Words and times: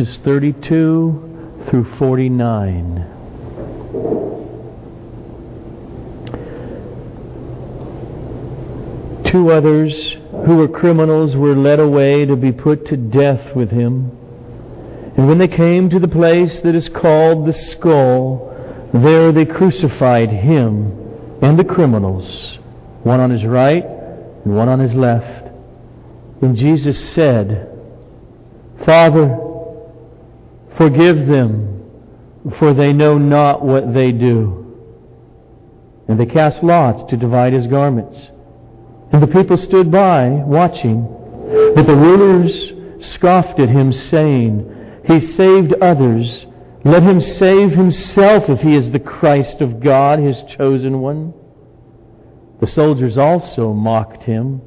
verses 0.00 0.18
32 0.24 1.66
through 1.68 1.84
49. 1.98 3.06
Two 9.24 9.50
others 9.50 10.16
who 10.46 10.56
were 10.56 10.68
criminals 10.68 11.36
were 11.36 11.54
led 11.54 11.80
away 11.80 12.24
to 12.24 12.34
be 12.34 12.50
put 12.50 12.86
to 12.86 12.96
death 12.96 13.54
with 13.54 13.70
him. 13.70 14.10
And 15.16 15.28
when 15.28 15.36
they 15.38 15.48
came 15.48 15.90
to 15.90 15.98
the 15.98 16.08
place 16.08 16.60
that 16.60 16.74
is 16.74 16.88
called 16.88 17.46
the 17.46 17.52
skull, 17.52 18.46
there 18.94 19.32
they 19.32 19.44
crucified 19.44 20.30
him 20.30 20.98
and 21.42 21.58
the 21.58 21.64
criminals, 21.64 22.58
one 23.02 23.20
on 23.20 23.30
his 23.30 23.44
right 23.44 23.84
and 23.84 24.56
one 24.56 24.70
on 24.70 24.80
his 24.80 24.94
left. 24.94 25.48
And 26.40 26.56
Jesus 26.56 26.98
said, 27.12 27.66
Father, 28.86 29.48
forgive 30.80 31.26
them, 31.26 31.84
for 32.58 32.72
they 32.72 32.90
know 32.90 33.18
not 33.18 33.62
what 33.62 33.92
they 33.92 34.12
do. 34.12 34.56
And 36.08 36.18
they 36.18 36.24
cast 36.24 36.62
lots 36.62 37.02
to 37.10 37.18
divide 37.18 37.52
his 37.52 37.66
garments. 37.66 38.16
And 39.12 39.22
the 39.22 39.26
people 39.26 39.58
stood 39.58 39.92
by, 39.92 40.28
watching. 40.30 41.02
But 41.74 41.86
the 41.86 41.94
rulers 41.94 42.72
scoffed 43.12 43.60
at 43.60 43.68
him, 43.68 43.92
saying, 43.92 45.02
He 45.04 45.20
saved 45.20 45.74
others. 45.82 46.46
Let 46.82 47.02
him 47.02 47.20
save 47.20 47.72
himself 47.72 48.48
if 48.48 48.60
he 48.60 48.74
is 48.74 48.90
the 48.90 49.00
Christ 49.00 49.60
of 49.60 49.80
God, 49.80 50.18
his 50.18 50.42
chosen 50.56 51.02
one. 51.02 51.34
The 52.60 52.66
soldiers 52.66 53.18
also 53.18 53.74
mocked 53.74 54.22
him, 54.22 54.62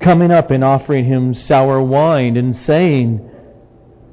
coming 0.00 0.30
up 0.30 0.50
and 0.50 0.64
offering 0.64 1.04
him 1.04 1.34
sour 1.34 1.82
wine 1.82 2.38
and 2.38 2.56
saying, 2.56 3.28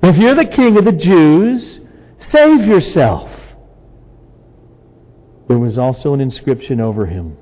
If 0.08 0.18
you're 0.18 0.36
the 0.36 0.46
king 0.46 0.78
of 0.78 0.86
the 0.86 0.92
Jews, 0.92 1.80
save 2.20 2.64
yourself. 2.68 3.28
There 5.48 5.58
was 5.58 5.80
also 5.80 6.14
an 6.14 6.22
inscription 6.22 6.80
over 6.80 7.08
him. 7.08 7.36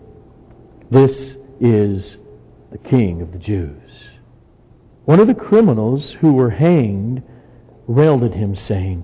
This 0.90 1.36
is 1.60 2.16
the 2.72 2.78
king 2.78 3.22
of 3.22 3.34
the 3.34 3.38
Jews. 3.38 3.92
One 5.04 5.20
of 5.20 5.28
the 5.28 5.34
criminals 5.34 6.12
who 6.22 6.32
were 6.32 6.52
hanged 6.52 7.22
railed 7.86 8.24
at 8.24 8.34
him, 8.34 8.56
saying, 8.56 9.04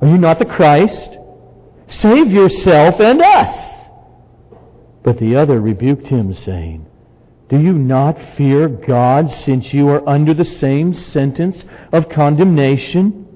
Are 0.00 0.06
you 0.06 0.16
not 0.16 0.38
the 0.38 0.44
Christ? 0.44 1.18
Save 1.88 2.30
yourself 2.30 3.00
and 3.00 3.20
us. 3.20 3.90
But 5.02 5.18
the 5.18 5.34
other 5.34 5.60
rebuked 5.60 6.06
him, 6.06 6.32
saying, 6.32 6.86
Do 7.48 7.58
you 7.58 7.72
not 7.72 8.18
fear 8.36 8.68
God, 8.68 9.30
since 9.30 9.72
you 9.72 9.88
are 9.88 10.06
under 10.06 10.34
the 10.34 10.44
same 10.44 10.92
sentence 10.92 11.64
of 11.92 12.10
condemnation? 12.10 13.26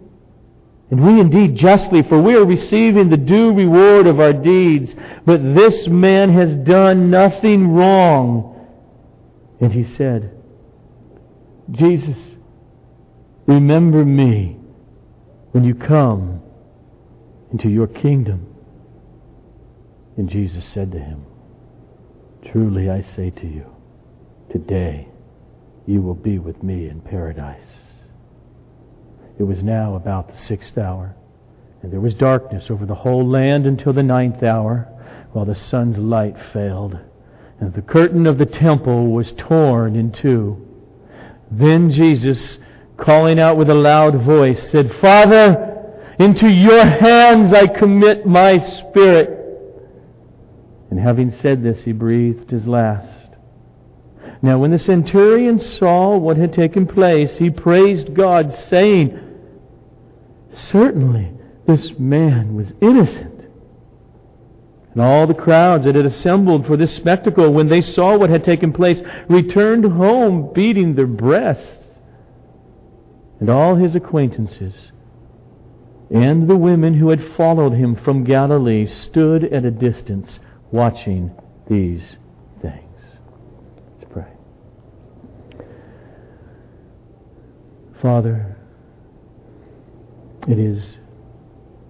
And 0.91 1.03
we 1.03 1.19
indeed 1.19 1.57
justly, 1.57 2.03
for 2.03 2.21
we 2.21 2.35
are 2.35 2.45
receiving 2.45 3.09
the 3.09 3.17
due 3.17 3.55
reward 3.55 4.07
of 4.07 4.21
our 4.21 4.35
deeds. 4.35 4.95
But 5.25 5.55
this 5.55 5.89
man 5.89 6.31
has 6.35 6.55
done 6.67 7.11
nothing 7.11 7.69
wrong. 7.69 8.69
And 9.59 9.73
he 9.73 9.85
said, 9.97 10.39
Jesus, 11.71 12.19
remember 13.47 14.05
me 14.05 14.59
when 15.53 15.65
you 15.65 15.75
come 15.75 16.43
into 17.51 17.71
your 17.71 17.87
kingdom. 17.87 18.47
And 20.19 20.29
Jesus 20.29 20.67
said 20.67 20.93
to 20.93 20.99
him, 20.99 21.25
Truly 22.51 22.91
I 22.91 23.01
say 23.01 23.31
to 23.31 23.47
you, 23.47 23.65
today 24.53 25.08
you 25.86 26.00
will 26.00 26.14
be 26.14 26.39
with 26.39 26.62
me 26.62 26.89
in 26.89 27.00
paradise. 27.00 27.61
It 29.39 29.42
was 29.42 29.62
now 29.62 29.97
about 29.97 30.31
the 30.31 30.36
sixth 30.36 30.78
hour, 30.78 31.17
and 31.83 31.92
there 31.92 32.00
was 32.00 32.14
darkness 32.14 32.70
over 32.70 32.86
the 32.86 32.95
whole 32.95 33.27
land 33.27 33.67
until 33.67 33.92
the 33.92 34.03
ninth 34.03 34.42
hour, 34.42 34.89
while 35.33 35.47
the 35.47 35.55
sun's 35.55 35.98
light 35.98 36.36
failed 36.53 36.98
and 37.62 37.73
the 37.75 37.83
curtain 37.83 38.27
of 38.27 38.39
the 38.39 38.46
temple 38.46 39.12
was 39.12 39.33
torn 39.39 39.95
in 39.95 40.11
two. 40.11 40.67
Then 41.48 41.92
Jesus, 41.92 42.58
calling 42.96 43.39
out 43.39 43.57
with 43.57 43.70
a 43.70 43.74
loud 43.74 44.20
voice, 44.23 44.68
said, 44.70 44.92
Father, 45.01 45.95
into 46.18 46.51
your 46.51 46.85
hands 46.85 47.55
I 47.55 47.68
commit 47.68 48.27
my 48.27 48.58
spirit. 48.58 49.39
And 50.91 50.98
having 50.98 51.33
said 51.41 51.62
this, 51.62 51.85
he 51.85 51.92
breathed 51.92 52.51
his 52.51 52.67
last. 52.67 53.22
Now, 54.42 54.58
when 54.58 54.73
the 54.73 54.79
centurion 54.79 55.61
saw 55.61 56.17
what 56.17 56.36
had 56.36 56.53
taken 56.53 56.86
place, 56.86 57.39
he 57.39 57.51
praised 57.51 58.13
God, 58.13 58.53
saying, 58.53 59.19
Certainly 60.53 61.33
this 61.67 61.92
man 61.98 62.55
was 62.55 62.67
innocent. 62.80 63.48
And 64.92 65.01
all 65.01 65.27
the 65.27 65.35
crowds 65.35 65.85
that 65.85 65.95
had 65.95 66.05
assembled 66.05 66.67
for 66.67 66.77
this 66.77 66.95
spectacle, 66.95 67.51
when 67.53 67.69
they 67.69 67.80
saw 67.80 68.19
what 68.19 68.29
had 68.29 68.45
taken 68.45 68.73
place, 68.73 69.01
returned 69.29 69.85
home 69.85 70.53
beating 70.53 70.95
their 70.95 71.07
breasts. 71.07 71.79
And 73.41 73.48
all 73.48 73.77
his 73.77 73.95
acquaintances 73.95 74.92
and 76.13 76.47
the 76.47 76.57
women 76.57 76.92
who 76.95 77.09
had 77.09 77.24
followed 77.36 77.73
him 77.73 77.97
from 77.97 78.23
Galilee 78.23 78.86
stood 78.86 79.45
at 79.45 79.64
a 79.64 79.70
distance 79.70 80.39
watching 80.70 81.30
these 81.69 82.17
things. 82.61 83.01
Let's 83.98 84.13
pray. 84.13 84.27
Father, 88.02 88.57
it 90.48 90.58
is 90.58 90.98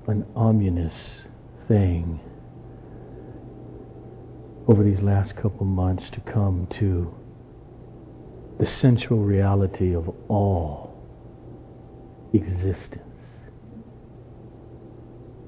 an 0.09 0.27
ominous 0.37 1.23
thing 1.69 2.21
over 4.69 4.85
these 4.85 5.01
last 5.01 5.35
couple 5.37 5.65
months 5.65 6.11
to 6.11 6.21
come 6.21 6.67
to 6.79 7.11
the 8.59 8.67
central 8.67 9.21
reality 9.21 9.97
of 9.97 10.15
all 10.29 11.03
existence 12.35 13.03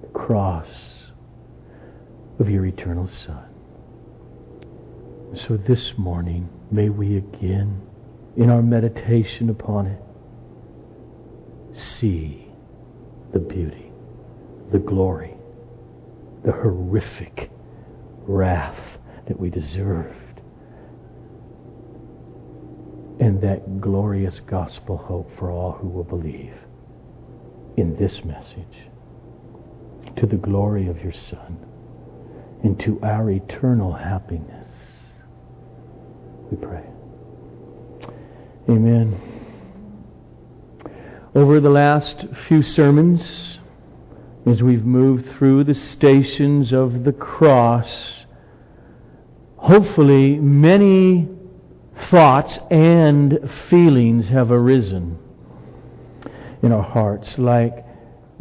the 0.00 0.08
cross 0.18 0.68
of 2.38 2.48
your 2.48 2.64
eternal 2.64 3.06
Son. 3.08 3.44
So 5.46 5.58
this 5.58 5.98
morning, 5.98 6.48
may 6.70 6.88
we 6.88 7.18
again, 7.18 7.82
in 8.38 8.48
our 8.48 8.62
meditation 8.62 9.50
upon 9.50 9.88
it, 9.88 10.00
see 11.76 12.46
the 13.32 13.38
beauty, 13.38 13.90
the 14.72 14.78
glory, 14.78 15.34
the 16.44 16.52
horrific 16.52 17.50
wrath 18.26 18.78
that 19.26 19.38
we 19.38 19.50
deserved. 19.50 20.40
And 23.20 23.40
that 23.42 23.80
glorious 23.80 24.40
gospel 24.40 24.96
hope 24.96 25.30
for 25.38 25.50
all 25.50 25.72
who 25.72 25.88
will 25.88 26.04
believe 26.04 26.54
in 27.76 27.96
this 27.96 28.24
message 28.24 28.88
to 30.16 30.26
the 30.26 30.36
glory 30.36 30.88
of 30.88 31.02
your 31.02 31.12
Son 31.12 31.58
and 32.62 32.78
to 32.80 33.00
our 33.02 33.30
eternal 33.30 33.92
happiness. 33.92 34.66
We 36.50 36.56
pray. 36.56 36.84
Amen. 38.68 39.33
Over 41.34 41.58
the 41.58 41.70
last 41.70 42.26
few 42.46 42.62
sermons, 42.62 43.58
as 44.46 44.62
we've 44.62 44.84
moved 44.84 45.32
through 45.32 45.64
the 45.64 45.74
stations 45.74 46.72
of 46.72 47.02
the 47.02 47.12
cross, 47.12 48.24
hopefully 49.56 50.36
many 50.36 51.28
thoughts 52.08 52.60
and 52.70 53.50
feelings 53.68 54.28
have 54.28 54.52
arisen 54.52 55.18
in 56.62 56.70
our 56.70 56.84
hearts, 56.84 57.36
like 57.36 57.84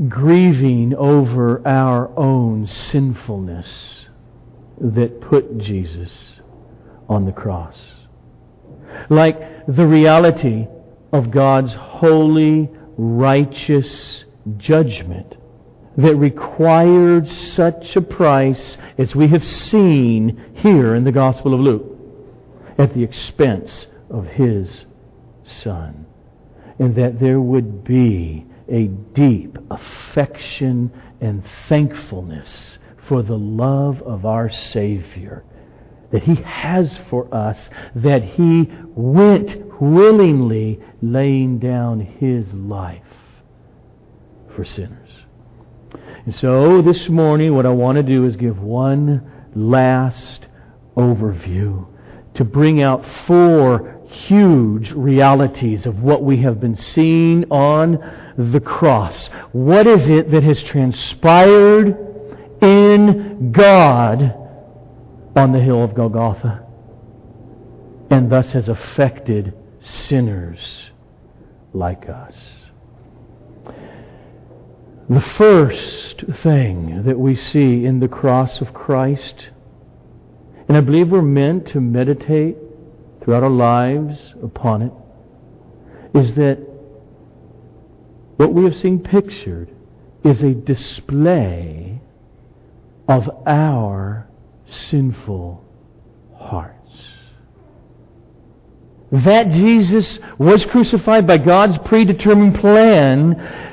grieving 0.07 0.93
over 0.93 1.67
our 1.67 2.15
own 2.15 2.67
sinfulness 2.67 4.05
that 4.79 5.19
put 5.19 5.57
Jesus 5.57 6.35
on 7.09 7.25
the 7.25 7.31
cross. 7.31 7.75
Like 9.09 9.65
the 9.65 9.87
reality 9.87 10.67
of 11.11 11.31
God's 11.31 11.73
holy, 11.73 12.69
righteous 12.97 14.25
judgment 14.57 15.35
that 15.97 16.15
required 16.15 17.29
such 17.29 17.95
a 17.95 18.01
price 18.01 18.77
as 18.97 19.15
we 19.15 19.27
have 19.27 19.45
seen 19.45 20.53
here 20.55 20.95
in 20.95 21.03
the 21.03 21.11
Gospel 21.11 21.53
of 21.53 21.59
Luke 21.59 21.85
at 22.77 22.93
the 22.93 23.03
expense 23.03 23.87
of 24.09 24.25
his 24.25 24.85
Son. 25.45 26.05
And 26.79 26.95
that 26.95 27.19
there 27.19 27.39
would 27.39 27.83
be 27.83 28.45
a 28.67 28.87
deep 28.87 29.57
affection 29.69 30.91
and 31.21 31.43
thankfulness 31.69 32.79
for 33.07 33.21
the 33.21 33.37
love 33.37 34.01
of 34.01 34.25
our 34.25 34.49
Savior 34.49 35.43
that 36.13 36.23
He 36.23 36.35
has 36.35 36.99
for 37.09 37.33
us, 37.33 37.69
that 37.95 38.23
He 38.23 38.69
went 38.95 39.81
willingly 39.81 40.79
laying 41.01 41.57
down 41.59 41.99
His 41.99 42.53
life 42.53 43.01
for 44.55 44.63
sinners. 44.63 45.09
And 46.25 46.33
so 46.35 46.81
this 46.83 47.09
morning, 47.09 47.55
what 47.55 47.65
I 47.65 47.69
want 47.69 47.97
to 47.97 48.03
do 48.03 48.25
is 48.25 48.35
give 48.35 48.59
one 48.61 49.29
last 49.55 50.45
overview 50.95 51.87
to 52.35 52.43
bring 52.45 52.81
out 52.81 53.03
four 53.25 53.99
huge 54.07 54.91
realities 54.91 55.87
of 55.87 56.03
what 56.03 56.23
we 56.23 56.37
have 56.43 56.59
been 56.59 56.77
seeing 56.77 57.43
on 57.51 57.97
the 58.37 58.59
cross. 58.59 59.27
What 59.51 59.87
is 59.87 60.07
it 60.09 60.29
that 60.29 60.43
has 60.43 60.61
transpired 60.61 61.97
in 62.61 63.51
God 63.51 64.42
on 65.35 65.51
the 65.51 65.59
hill 65.59 65.83
of 65.83 65.95
Golgotha 65.95 66.65
and 68.09 68.31
thus 68.31 68.51
has 68.51 68.69
affected 68.69 69.53
sinners 69.81 70.91
like 71.73 72.07
us? 72.09 72.35
The 75.09 75.21
first 75.21 76.23
thing 76.41 77.03
that 77.03 77.19
we 77.19 77.35
see 77.35 77.85
in 77.85 77.99
the 77.99 78.07
cross 78.07 78.61
of 78.61 78.73
Christ, 78.73 79.49
and 80.67 80.77
I 80.77 80.81
believe 80.81 81.09
we're 81.09 81.21
meant 81.21 81.67
to 81.69 81.81
meditate 81.81 82.57
throughout 83.21 83.43
our 83.43 83.49
lives 83.49 84.33
upon 84.41 84.81
it, 84.81 84.93
is 86.13 86.35
that 86.35 86.57
what 88.37 88.53
we 88.53 88.63
have 88.63 88.77
seen 88.77 88.99
pictured 88.99 89.69
is 90.23 90.41
a 90.41 90.53
display 90.53 92.01
of 93.07 93.29
our 93.45 94.27
sinful 94.73 95.63
hearts. 96.37 96.79
That 99.11 99.51
Jesus 99.51 100.19
was 100.37 100.65
crucified 100.65 101.27
by 101.27 101.37
God's 101.37 101.77
predetermined 101.79 102.59
plan 102.59 103.71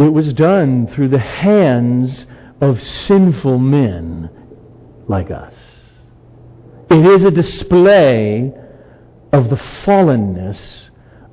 it 0.00 0.12
was 0.12 0.32
done 0.32 0.86
through 0.88 1.08
the 1.08 1.18
hands 1.18 2.24
of 2.60 2.82
sinful 2.82 3.58
men 3.58 4.30
like 5.08 5.30
us. 5.30 5.54
It 6.90 7.04
is 7.04 7.22
a 7.24 7.30
display 7.30 8.52
of 9.32 9.50
the 9.50 9.56
fallenness 9.56 10.88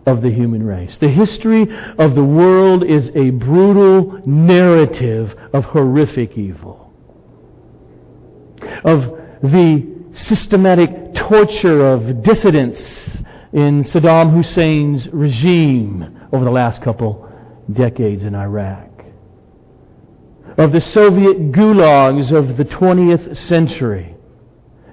of 0.05 0.21
the 0.21 0.29
human 0.29 0.63
race. 0.63 0.97
The 0.97 1.07
history 1.07 1.67
of 1.97 2.13
the 2.13 2.23
world 2.23 2.83
is 2.83 3.09
a 3.15 3.29
brutal 3.29 4.21
narrative 4.25 5.33
of 5.53 5.63
horrific 5.65 6.37
evil. 6.37 6.86
Of 8.83 9.19
the 9.41 9.97
systematic 10.13 11.13
torture 11.13 11.87
of 11.87 12.23
dissidents 12.23 12.81
in 13.53 13.83
Saddam 13.83 14.33
Hussein's 14.33 15.07
regime 15.09 16.27
over 16.31 16.43
the 16.43 16.51
last 16.51 16.81
couple 16.81 17.29
decades 17.71 18.23
in 18.23 18.35
Iraq, 18.35 18.89
of 20.57 20.71
the 20.71 20.81
Soviet 20.81 21.51
gulags 21.51 22.31
of 22.31 22.57
the 22.57 22.65
20th 22.65 23.37
century, 23.37 24.15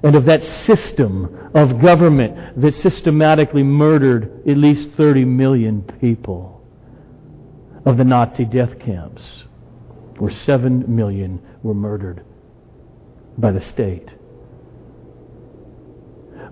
and 0.02 0.14
of 0.14 0.26
that 0.26 0.42
system 0.66 1.50
of 1.54 1.80
government 1.80 2.60
that 2.60 2.74
systematically 2.74 3.62
murdered 3.62 4.42
at 4.46 4.56
least 4.56 4.90
30 4.90 5.24
million 5.24 5.82
people, 6.00 6.62
of 7.86 7.96
the 7.96 8.04
Nazi 8.04 8.44
death 8.44 8.78
camps, 8.78 9.44
where 10.18 10.32
7 10.32 10.94
million 10.94 11.40
were 11.62 11.74
murdered 11.74 12.22
by 13.38 13.52
the 13.52 13.60
state, 13.60 14.10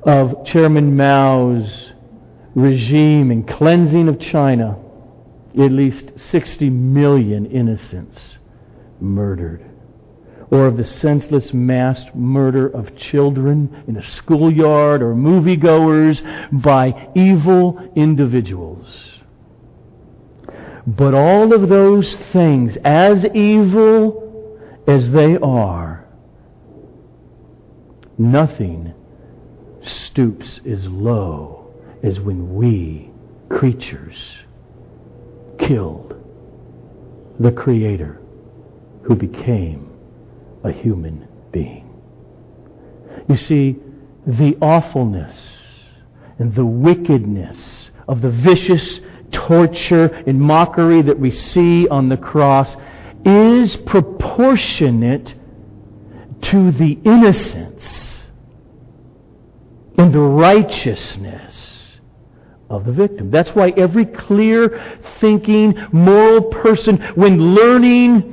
of 0.05 0.45
Chairman 0.45 0.97
Mao's 0.97 1.91
regime 2.55 3.31
and 3.31 3.47
cleansing 3.47 4.09
of 4.09 4.19
China 4.19 4.79
at 5.55 5.71
least 5.71 6.13
60 6.17 6.71
million 6.71 7.47
innocents 7.47 8.39
murdered. 9.01 9.65
Or 10.51 10.67
of 10.67 10.77
the 10.77 10.87
senseless 10.87 11.53
mass 11.53 12.05
murder 12.15 12.69
of 12.69 12.97
children 12.97 13.85
in 13.87 13.97
a 13.97 14.03
schoolyard 14.03 15.03
or 15.03 15.15
moviegoers 15.15 16.21
by 16.63 17.11
evil 17.15 17.91
individuals. 17.97 18.87
But 20.87 21.15
all 21.15 21.55
of 21.55 21.69
those 21.69 22.15
things, 22.33 22.77
as 22.85 23.25
evil 23.35 24.83
as 24.87 25.11
they 25.11 25.37
are, 25.39 25.92
nothing 28.31 28.95
stoops 29.83 30.61
as 30.69 30.87
low 30.87 31.75
as 32.03 32.21
when 32.21 32.55
we, 32.55 33.11
creatures, 33.49 34.17
killed 35.59 36.15
the 37.41 37.53
Creator 37.53 38.21
who 39.03 39.17
became 39.17 39.91
a 40.65 40.71
human 40.71 41.27
being. 41.51 41.89
You 43.29 43.37
see, 43.37 43.77
the 44.27 44.57
awfulness 44.61 45.61
and 46.39 46.55
the 46.55 46.65
wickedness 46.65 47.91
of 48.09 48.21
the 48.21 48.31
vicious 48.31 49.01
torture 49.33 50.07
and 50.27 50.41
mockery 50.41 51.03
that 51.03 51.19
we 51.19 51.31
see 51.31 51.89
on 51.89 52.09
the 52.09 52.17
cross 52.17 52.77
is 53.25 53.77
proportionate 53.77 55.35
to 56.43 56.73
the 56.73 56.99
innocence 57.05 58.12
and 60.03 60.13
the 60.13 60.19
righteousness 60.19 61.99
of 62.69 62.85
the 62.85 62.93
victim. 62.93 63.31
That's 63.31 63.51
why 63.51 63.71
every 63.77 64.05
clear 64.05 64.99
thinking, 65.21 65.77
moral 65.93 66.43
person, 66.43 66.99
when 67.15 67.55
learning 67.55 68.29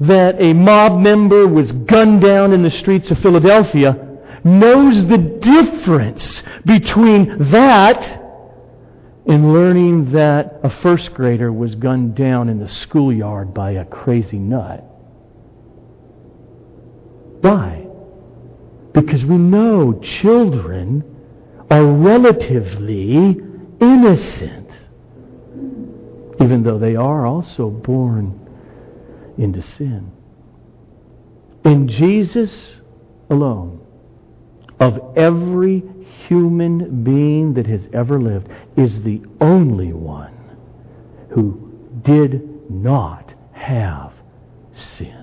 that 0.00 0.40
a 0.40 0.54
mob 0.54 1.00
member 1.00 1.46
was 1.46 1.70
gunned 1.72 2.22
down 2.22 2.52
in 2.52 2.62
the 2.62 2.70
streets 2.70 3.10
of 3.10 3.18
Philadelphia, 3.18 4.18
knows 4.42 5.04
the 5.06 5.18
difference 5.18 6.42
between 6.64 7.50
that 7.50 8.22
and 9.26 9.52
learning 9.52 10.12
that 10.12 10.60
a 10.62 10.70
first 10.70 11.12
grader 11.12 11.52
was 11.52 11.74
gunned 11.74 12.14
down 12.14 12.48
in 12.48 12.58
the 12.58 12.68
schoolyard 12.68 13.52
by 13.52 13.72
a 13.72 13.84
crazy 13.84 14.38
nut. 14.38 14.84
Why? 17.40 17.85
Because 18.96 19.26
we 19.26 19.36
know 19.36 19.92
children 20.02 21.04
are 21.70 21.84
relatively 21.84 23.36
innocent, 23.78 24.70
even 26.40 26.62
though 26.62 26.78
they 26.78 26.96
are 26.96 27.26
also 27.26 27.68
born 27.68 28.40
into 29.36 29.60
sin. 29.60 30.10
In 31.62 31.88
Jesus 31.88 32.76
alone, 33.28 33.82
of 34.80 34.98
every 35.14 35.82
human 36.26 37.04
being 37.04 37.52
that 37.52 37.66
has 37.66 37.86
ever 37.92 38.18
lived, 38.18 38.48
is 38.78 39.02
the 39.02 39.20
only 39.42 39.92
one 39.92 40.32
who 41.28 41.70
did 42.02 42.70
not 42.70 43.34
have 43.52 44.14
sin. 44.74 45.15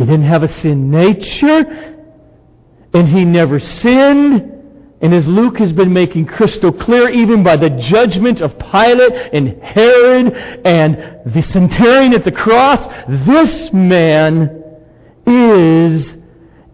He 0.00 0.06
didn't 0.06 0.22
have 0.22 0.42
a 0.42 0.48
sin 0.62 0.90
nature, 0.90 1.94
and 2.94 3.06
he 3.06 3.26
never 3.26 3.60
sinned, 3.60 4.50
and 5.02 5.12
as 5.14 5.28
Luke 5.28 5.58
has 5.58 5.74
been 5.74 5.92
making 5.92 6.24
crystal 6.24 6.72
clear, 6.72 7.10
even 7.10 7.42
by 7.42 7.56
the 7.56 7.68
judgment 7.68 8.40
of 8.40 8.58
Pilate 8.58 9.12
and 9.34 9.62
Herod 9.62 10.32
and 10.64 11.20
the 11.26 11.42
centurion 11.42 12.14
at 12.14 12.24
the 12.24 12.32
cross, 12.32 12.86
this 13.26 13.70
man 13.74 14.64
is 15.26 16.14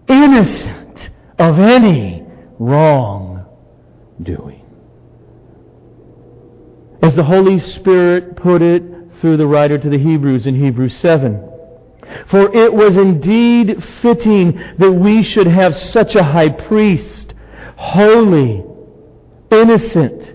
innocent 0.07 1.11
of 1.41 1.59
any 1.59 2.23
wrongdoing. 2.61 3.43
As 7.03 7.17
the 7.17 7.25
Holy 7.25 7.59
Spirit 7.59 8.37
put 8.37 8.63
it 8.63 8.85
through 9.21 9.37
the 9.37 9.49
writer 9.49 9.79
to 9.79 9.91
the 9.91 9.99
Hebrews 9.99 10.47
in 10.47 10.55
Hebrews 10.55 10.95
7, 10.95 11.55
for 12.29 12.55
it 12.55 12.73
was 12.73 12.97
indeed 12.97 13.83
fitting 14.03 14.63
that 14.79 14.93
we 14.93 15.23
should 15.23 15.47
have 15.47 15.77
such 15.77 16.15
a 16.15 16.23
high 16.23 16.49
priest 16.49 17.35
holy, 17.77 18.65
innocent, 19.51 20.35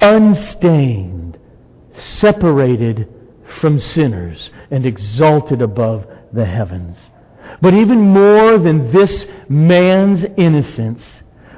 unstained, 0.00 1.38
separated 1.92 3.08
from 3.60 3.80
sinners, 3.80 4.50
and 4.70 4.86
exalted 4.86 5.60
above 5.60 6.06
the 6.32 6.44
heavens. 6.44 6.96
But 7.60 7.74
even 7.74 8.00
more 8.00 8.58
than 8.58 8.92
this 8.92 9.26
man's 9.48 10.24
innocence 10.36 11.02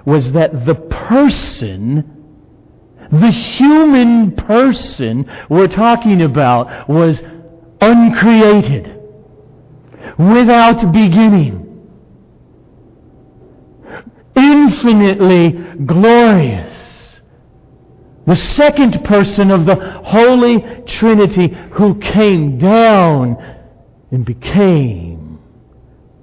was 0.05 0.33
that 0.33 0.65
the 0.65 0.75
person, 0.75 2.27
the 3.11 3.31
human 3.31 4.33
person 4.33 5.31
we're 5.49 5.69
talking 5.69 6.23
about, 6.23 6.89
was 6.89 7.23
uncreated, 7.83 8.99
without 10.19 10.93
beginning 10.93 11.63
infinitely 14.35 15.51
glorious, 15.85 17.21
the 18.27 18.37
second 18.37 19.05
person 19.05 19.51
of 19.51 19.67
the 19.67 19.75
Holy 19.75 20.61
Trinity 20.87 21.49
who 21.73 21.99
came 21.99 22.59
down 22.59 23.37
and 24.11 24.25
became 24.25 25.41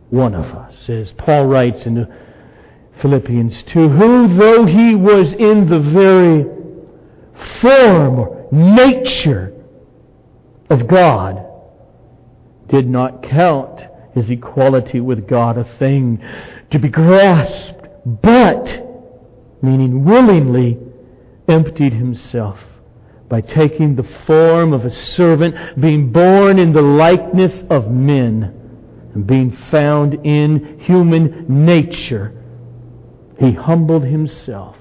one 0.10 0.34
of 0.34 0.46
us, 0.46 0.90
as 0.90 1.12
Paul 1.14 1.46
writes 1.46 1.86
in 1.86 2.12
Philippians 3.02 3.64
2, 3.64 3.90
who 3.90 4.36
though 4.36 4.66
he 4.66 4.96
was 4.96 5.34
in 5.34 5.70
the 5.70 5.80
very 5.80 6.46
form 7.62 8.20
or 8.20 8.48
nature 8.52 9.54
of 10.70 10.88
God, 10.88 11.39
did 12.70 12.88
not 12.88 13.24
count 13.24 13.82
his 14.14 14.30
equality 14.30 15.00
with 15.00 15.28
God 15.28 15.58
a 15.58 15.64
thing 15.78 16.24
to 16.72 16.80
be 16.80 16.90
grasped, 16.90 17.88
but, 18.06 18.64
meaning 19.62 20.06
willingly, 20.06 20.78
emptied 21.48 21.94
himself 21.94 22.60
by 23.28 23.42
taking 23.42 23.96
the 23.96 24.08
form 24.26 24.74
of 24.74 24.86
a 24.86 24.92
servant, 24.92 25.56
being 25.80 26.12
born 26.12 26.58
in 26.58 26.74
the 26.74 26.82
likeness 26.82 27.64
of 27.70 27.90
men, 27.92 28.56
and 29.14 29.26
being 29.26 29.56
found 29.70 30.16
in 30.26 30.80
human 30.80 31.46
nature, 31.48 32.34
he 33.40 33.52
humbled 33.52 34.04
himself 34.04 34.76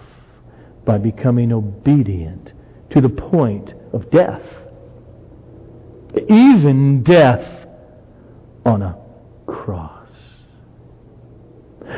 by 0.85 0.99
becoming 0.99 1.53
obedient 1.53 2.53
to 2.91 3.01
the 3.01 3.09
point 3.09 3.75
of 3.93 4.11
death. 4.11 4.43
Even 6.29 7.03
death 7.03 7.58
on 8.69 8.83
a 8.83 8.97
cross. 9.47 10.11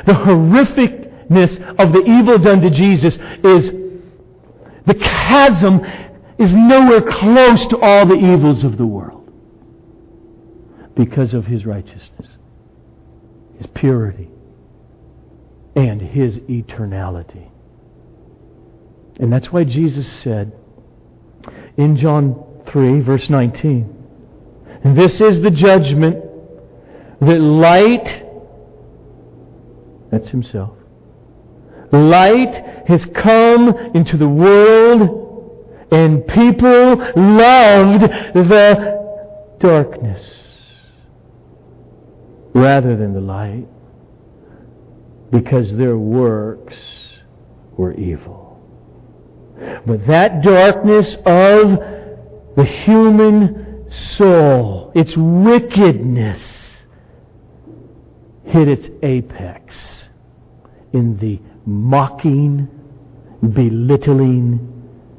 The 0.07 0.13
horrificness 0.13 1.59
of 1.79 1.93
the 1.93 2.03
evil 2.07 2.39
done 2.39 2.61
to 2.61 2.71
Jesus 2.71 3.17
is 3.43 3.71
the 4.87 4.95
chasm 4.95 5.85
is 6.39 6.55
nowhere 6.55 7.03
close 7.03 7.67
to 7.67 7.79
all 7.79 8.07
the 8.07 8.15
evils 8.15 8.65
of 8.65 8.79
the 8.79 8.87
world 8.87 9.31
because 10.95 11.35
of 11.35 11.45
his 11.47 11.67
righteousness, 11.67 12.29
his 13.59 13.67
purity, 13.75 14.29
and 15.75 16.01
his 16.01 16.39
eternality. 16.41 17.49
And 19.19 19.33
that's 19.33 19.53
why 19.53 19.65
Jesus 19.65 20.11
said 20.11 20.53
in 21.77 21.97
John 21.97 22.63
3, 22.67 23.01
verse 23.01 23.29
19, 23.29 23.97
and 24.83 24.97
this 24.97 25.21
is 25.21 25.41
the 25.41 25.51
judgment 25.51 26.25
that 27.21 27.39
light, 27.39 28.27
that's 30.11 30.29
himself, 30.29 30.77
light 31.93 32.85
has 32.87 33.05
come 33.07 33.69
into 33.95 34.17
the 34.17 34.29
world 34.29 35.89
and 35.91 36.27
people 36.27 36.97
loved 37.17 38.03
the 38.03 39.57
darkness 39.59 40.41
rather 42.55 42.97
than 42.97 43.13
the 43.13 43.21
light 43.21 43.67
because 45.31 45.77
their 45.77 45.97
works 45.97 46.77
were 47.77 47.95
evil. 47.95 48.61
But 49.87 50.07
that 50.07 50.43
darkness 50.43 51.15
of 51.27 51.79
the 52.57 52.65
human 52.65 53.91
soul, 54.17 54.93
its 54.95 55.17
wickedness, 55.17 56.43
hit 58.51 58.69
its 58.69 58.89
apex 59.03 60.05
in 60.93 61.17
the 61.19 61.41
mocking, 61.65 62.69
belittling 63.41 64.67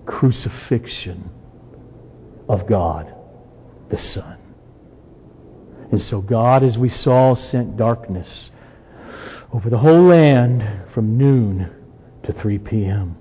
crucifixion 0.05 1.29
of 2.49 2.67
God 2.67 3.13
the 3.89 3.97
Son. 3.97 4.37
And 5.91 6.01
so 6.01 6.21
God, 6.21 6.63
as 6.63 6.77
we 6.77 6.89
saw, 6.89 7.35
sent 7.35 7.77
darkness 7.77 8.51
over 9.53 9.69
the 9.69 9.77
whole 9.77 10.03
land 10.03 10.91
from 10.93 11.17
noon 11.17 11.69
to 12.23 12.33
3 12.33 12.57
p.m. 12.59 13.17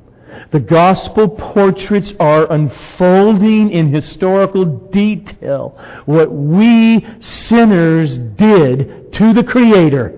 The 0.50 0.60
gospel 0.60 1.28
portraits 1.28 2.12
are 2.18 2.50
unfolding 2.50 3.70
in 3.70 3.92
historical 3.92 4.64
detail 4.64 5.78
what 6.06 6.32
we 6.32 7.06
sinners 7.20 8.16
did 8.18 9.12
to 9.12 9.32
the 9.32 9.44
Creator 9.44 10.16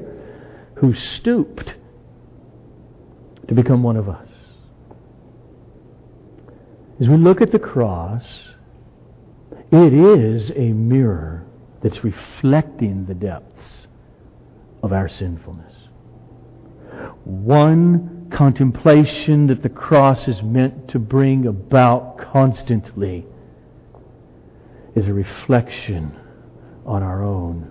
who 0.77 0.95
stooped 0.95 1.75
to 3.49 3.55
become 3.55 3.83
one 3.83 3.97
of 3.97 4.09
us. 4.09 4.29
As 7.01 7.09
we 7.09 7.17
look 7.17 7.41
at 7.41 7.53
the 7.53 7.59
cross, 7.59 8.25
it 9.71 9.93
is 9.93 10.51
a 10.51 10.73
mirror 10.73 11.47
that's 11.83 12.05
reflecting 12.05 13.07
the 13.07 13.15
depths 13.15 13.87
of 14.83 14.93
our 14.93 15.09
sinfulness. 15.09 15.75
One 17.25 18.22
contemplation 18.33 19.47
that 19.49 19.63
the 19.63 19.69
cross 19.69 20.27
is 20.29 20.43
meant 20.43 20.89
to 20.89 20.99
bring 20.99 21.47
about 21.47 22.19
constantly 22.19 23.27
is 24.95 25.07
a 25.07 25.13
reflection 25.13 26.15
on 26.85 27.03
our 27.03 27.23
own 27.23 27.71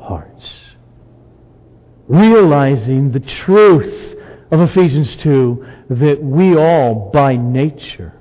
hearts. 0.00 0.54
Realizing 2.08 3.12
the 3.12 3.20
truth 3.20 4.16
of 4.50 4.60
Ephesians 4.60 5.14
2 5.16 5.66
that 5.90 6.22
we 6.22 6.56
all, 6.56 7.10
by 7.12 7.36
nature, 7.36 8.14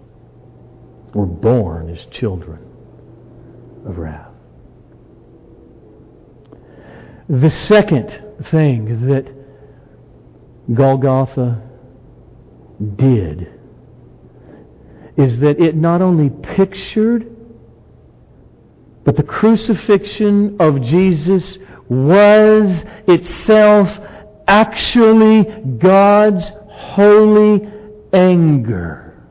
were 1.14 1.26
born 1.26 1.90
as 1.90 2.06
children 2.12 2.60
of 3.86 3.98
wrath. 3.98 4.28
The 7.30 7.50
second 7.50 8.24
thing 8.52 9.08
that 9.08 9.28
Golgotha 10.74 11.67
did 12.96 13.52
is 15.18 15.40
that 15.40 15.60
it 15.60 15.76
not 15.76 16.02
only 16.02 16.30
pictured, 16.30 17.36
but 19.04 19.16
the 19.16 19.24
crucifixion 19.24 20.58
of 20.60 20.82
Jesus 20.82 21.58
was 21.90 22.84
itself 23.08 23.90
actually 24.48 25.44
God's 25.80 26.52
holy 26.70 27.68
anger, 28.14 29.24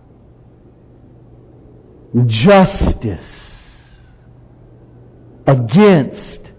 justice 2.27 3.53
against 5.47 6.51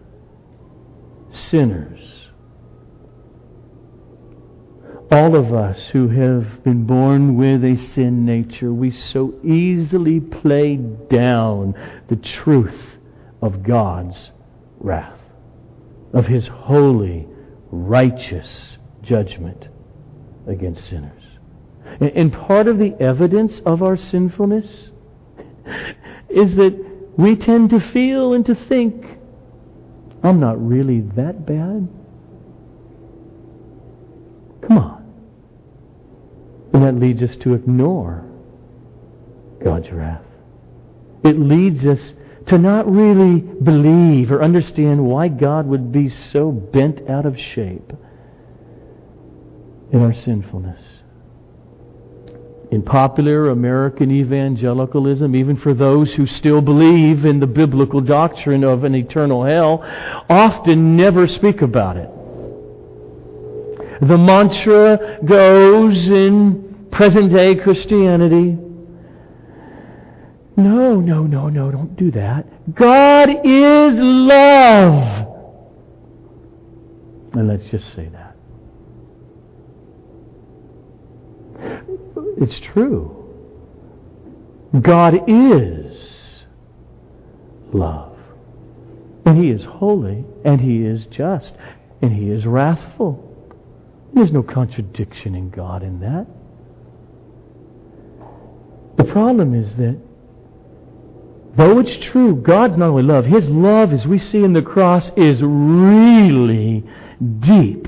sinners. 1.32 1.97
All 5.10 5.36
of 5.36 5.54
us 5.54 5.88
who 5.88 6.10
have 6.10 6.64
been 6.64 6.86
born 6.86 7.38
with 7.38 7.64
a 7.64 7.78
sin 7.94 8.26
nature, 8.26 8.74
we 8.74 8.92
so 8.92 9.34
easily 9.42 10.20
play 10.20 10.76
down 10.76 11.76
the 12.10 12.18
truth 12.18 12.98
of 13.42 13.64
God's 13.64 14.32
wrath, 14.80 15.20
of 16.14 16.26
His 16.26 16.48
holy 16.48 17.26
righteous 17.72 18.78
judgment 19.02 19.70
against 20.46 20.86
sinners. 20.88 21.24
And 22.02 22.34
part 22.34 22.68
of 22.68 22.78
the 22.78 22.94
evidence 23.00 23.62
of 23.66 23.82
our 23.82 23.96
sinfulness 23.96 24.90
is 26.30 26.56
that 26.56 26.86
we 27.18 27.38
tend 27.38 27.70
to 27.70 27.80
feel 27.80 28.34
and 28.34 28.46
to 28.46 28.56
think, 28.56 29.06
I'm 30.22 30.42
not 30.42 30.64
really 30.66 31.00
that 31.16 31.46
bad. 31.46 31.88
Come 34.68 34.78
on. 34.78 34.97
And 36.78 36.86
that 36.86 37.04
leads 37.04 37.24
us 37.24 37.36
to 37.38 37.56
ignore 37.56 38.24
God's 39.64 39.92
wrath. 39.92 40.22
It 41.24 41.40
leads 41.40 41.84
us 41.84 42.14
to 42.46 42.60
not 42.60 42.88
really 42.88 43.40
believe 43.40 44.32
or 44.32 44.44
understand 44.44 45.04
why 45.04 45.28
God 45.28 45.66
would 45.66 45.92
be 45.92 46.08
so 46.08 46.52
bent 46.52 47.10
out 47.10 47.26
of 47.26 47.36
shape 47.40 47.94
in 49.92 50.04
our 50.04 50.14
sinfulness. 50.14 50.80
In 52.70 52.84
popular 52.84 53.50
American 53.50 54.12
evangelicalism, 54.12 55.36
even 55.36 55.58
for 55.58 55.74
those 55.74 56.14
who 56.14 56.28
still 56.28 56.62
believe 56.62 57.26
in 57.26 57.40
the 57.40 57.48
biblical 57.48 58.02
doctrine 58.02 58.64
of 58.64 58.84
an 58.84 58.94
eternal 58.94 59.44
hell, 59.44 59.82
often 60.30 60.96
never 60.96 61.26
speak 61.26 61.64
about 61.64 61.98
it. 61.98 62.12
The 64.00 64.18
mantra 64.20 65.18
goes 65.26 66.08
in 66.08 66.67
present 66.98 67.32
day 67.32 67.56
Christianity 67.56 68.58
no, 70.58 71.00
no, 71.00 71.22
no, 71.22 71.50
no, 71.50 71.70
don't 71.70 71.96
do 71.96 72.10
that. 72.12 72.74
God 72.74 73.30
is 73.30 74.00
love. 74.00 75.28
And 77.34 77.48
let's 77.48 77.70
just 77.70 77.94
say 77.94 78.10
that. 78.10 78.36
It's 82.42 82.60
true. 82.60 83.14
God 84.82 85.20
is 85.28 86.44
love. 87.72 88.18
And 89.26 89.44
He 89.44 89.52
is 89.52 89.64
holy, 89.64 90.26
and 90.44 90.60
He 90.60 90.84
is 90.84 91.06
just, 91.06 91.54
and 92.02 92.12
He 92.12 92.32
is 92.32 92.48
wrathful. 92.48 93.24
There's 94.16 94.32
no 94.32 94.42
contradiction 94.42 95.36
in 95.36 95.52
God 95.52 95.84
in 95.84 96.00
that. 96.00 96.26
The 98.98 99.04
problem 99.04 99.54
is 99.54 99.74
that 99.76 99.98
though 101.56 101.80
it's 101.80 101.98
true, 101.98 102.36
God's 102.36 102.78
not 102.78 102.90
only 102.90 103.04
love, 103.04 103.26
His 103.26 103.50
love, 103.50 103.94
as 103.94 104.06
we 104.06 104.20
see 104.20 104.44
in 104.44 104.54
the 104.54 104.62
cross, 104.62 105.12
is 105.16 105.42
really 105.42 106.84
deep. 107.40 107.88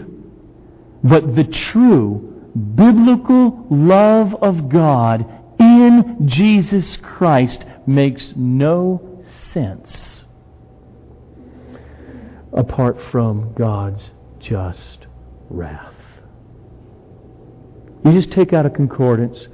But 1.04 1.36
the 1.36 1.46
true 1.46 2.52
biblical 2.76 3.66
love 3.70 4.36
of 4.36 4.70
God 4.70 5.26
in 5.60 6.28
Jesus 6.28 6.98
Christ 6.98 7.64
makes 7.86 8.34
no 8.36 9.24
sense 9.54 10.26
apart 12.54 12.98
from 13.12 13.54
God's 13.54 14.12
just 14.40 15.08
wrath. 15.50 15.94
You 18.06 18.14
just 18.14 18.32
take 18.32 18.54
out 18.54 18.66
a 18.66 18.70
concordance 18.70 19.48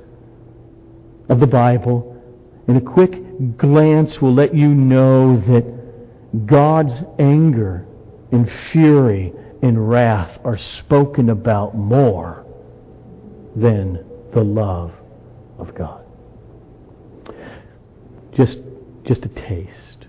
of 1.29 1.39
the 1.39 1.47
Bible, 1.47 2.21
and 2.67 2.77
a 2.77 2.81
quick 2.81 3.57
glance 3.57 4.21
will 4.21 4.33
let 4.33 4.53
you 4.53 4.67
know 4.69 5.37
that 5.41 6.45
God's 6.45 6.93
anger 7.19 7.85
and 8.31 8.51
fury 8.71 9.33
and 9.61 9.89
wrath 9.89 10.37
are 10.43 10.57
spoken 10.57 11.29
about 11.29 11.75
more 11.75 12.45
than 13.55 14.05
the 14.33 14.43
love 14.43 14.91
of 15.57 15.73
God. 15.73 16.03
Just, 18.33 18.59
just 19.05 19.25
a 19.25 19.29
taste. 19.29 20.07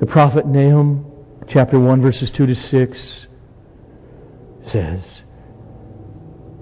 The 0.00 0.06
prophet 0.06 0.46
Nahum, 0.46 1.06
chapter 1.46 1.78
1, 1.78 2.02
verses 2.02 2.30
2 2.32 2.46
to 2.46 2.54
6, 2.56 3.26
says, 4.66 5.22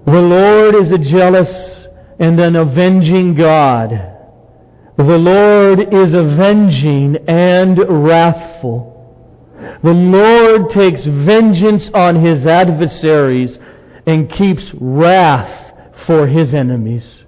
The 0.05 0.21
Lord 0.21 0.75
is 0.75 0.91
a 0.91 0.99
jealous 0.99 1.70
and 2.21 2.39
an 2.39 2.55
avenging 2.55 3.33
God. 3.33 3.89
The 4.95 5.03
Lord 5.03 5.91
is 5.91 6.13
avenging 6.13 7.17
and 7.27 7.79
wrathful. 7.89 8.89
The 9.83 9.93
Lord 9.93 10.69
takes 10.69 11.03
vengeance 11.03 11.89
on 11.95 12.23
his 12.23 12.45
adversaries 12.45 13.57
and 14.05 14.31
keeps 14.31 14.71
wrath 14.75 15.73
for 16.05 16.27
his 16.27 16.53
enemies. 16.53 17.23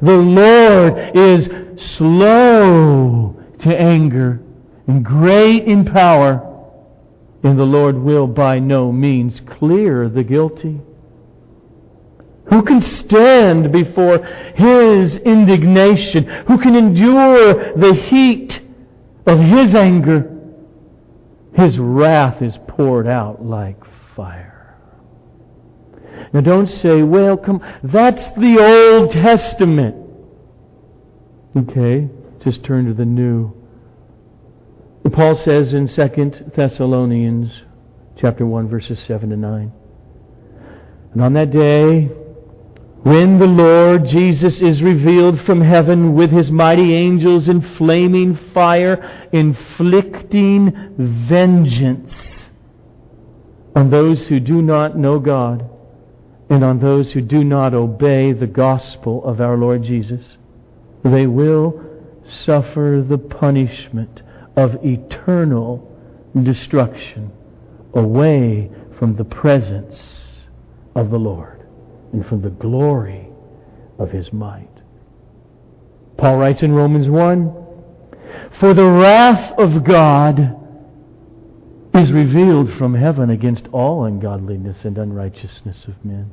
The 0.00 0.16
Lord 0.16 1.14
is 1.14 1.48
slow 1.96 3.36
to 3.60 3.80
anger 3.80 4.40
and 4.86 5.04
great 5.04 5.64
in 5.64 5.84
power, 5.84 6.42
and 7.42 7.58
the 7.58 7.64
Lord 7.64 7.98
will 7.98 8.26
by 8.26 8.60
no 8.60 8.90
means 8.92 9.40
clear 9.40 10.08
the 10.08 10.24
guilty. 10.24 10.80
Who 12.48 12.62
can 12.62 12.80
stand 12.80 13.72
before 13.72 14.24
his 14.54 15.16
indignation? 15.16 16.24
Who 16.46 16.58
can 16.58 16.76
endure 16.76 17.74
the 17.76 17.94
heat 17.94 18.60
of 19.26 19.38
his 19.40 19.74
anger? 19.74 20.32
His 21.54 21.78
wrath 21.78 22.42
is 22.42 22.58
poured 22.68 23.08
out 23.08 23.44
like 23.44 23.82
fire. 24.14 24.78
Now 26.32 26.40
don't 26.40 26.68
say, 26.68 27.02
well, 27.02 27.36
come, 27.36 27.60
that's 27.82 28.22
the 28.38 28.58
Old 28.60 29.12
Testament. 29.12 29.96
Okay, 31.56 32.08
just 32.44 32.62
turn 32.62 32.86
to 32.86 32.94
the 32.94 33.04
New. 33.04 33.52
Paul 35.12 35.34
says 35.34 35.72
in 35.72 35.88
2 35.88 36.50
Thessalonians 36.54 37.62
chapter 38.16 38.44
1 38.44 38.68
verses 38.68 39.00
7 39.00 39.30
to 39.30 39.36
9. 39.36 39.72
And 41.12 41.22
on 41.22 41.32
that 41.32 41.50
day, 41.50 42.10
when 43.02 43.38
the 43.38 43.46
Lord 43.46 44.06
Jesus 44.06 44.60
is 44.60 44.82
revealed 44.82 45.40
from 45.42 45.60
heaven 45.60 46.14
with 46.14 46.30
his 46.30 46.50
mighty 46.50 46.94
angels 46.94 47.48
in 47.48 47.60
flaming 47.76 48.36
fire, 48.52 49.28
inflicting 49.32 50.94
vengeance 50.98 52.14
on 53.76 53.90
those 53.90 54.26
who 54.26 54.40
do 54.40 54.62
not 54.62 54.96
know 54.96 55.18
God 55.18 55.68
and 56.48 56.64
on 56.64 56.78
those 56.78 57.12
who 57.12 57.20
do 57.20 57.44
not 57.44 57.74
obey 57.74 58.32
the 58.32 58.46
gospel 58.46 59.24
of 59.24 59.40
our 59.40 59.56
Lord 59.56 59.82
Jesus, 59.82 60.38
they 61.04 61.26
will 61.26 61.82
suffer 62.26 63.04
the 63.06 63.18
punishment 63.18 64.22
of 64.56 64.84
eternal 64.84 65.92
destruction 66.42 67.30
away 67.94 68.70
from 68.98 69.16
the 69.16 69.24
presence 69.24 70.46
of 70.94 71.10
the 71.10 71.18
Lord 71.18 71.65
and 72.12 72.26
from 72.26 72.42
the 72.42 72.50
glory 72.50 73.28
of 73.98 74.10
his 74.10 74.32
might. 74.32 74.68
Paul 76.16 76.38
writes 76.38 76.62
in 76.62 76.72
Romans 76.72 77.08
1 77.08 77.54
For 78.58 78.74
the 78.74 78.86
wrath 78.86 79.58
of 79.58 79.84
God 79.84 80.56
is 81.94 82.12
revealed 82.12 82.72
from 82.74 82.94
heaven 82.94 83.30
against 83.30 83.66
all 83.72 84.04
ungodliness 84.04 84.84
and 84.84 84.98
unrighteousness 84.98 85.86
of 85.86 86.04
men. 86.04 86.30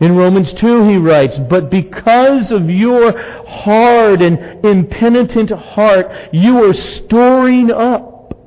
In 0.00 0.16
Romans 0.16 0.52
2 0.52 0.88
he 0.88 0.96
writes, 0.96 1.38
But 1.38 1.70
because 1.70 2.50
of 2.50 2.70
your 2.70 3.18
hard 3.46 4.22
and 4.22 4.64
impenitent 4.64 5.50
heart, 5.50 6.10
you 6.32 6.64
are 6.64 6.74
storing 6.74 7.70
up 7.70 8.38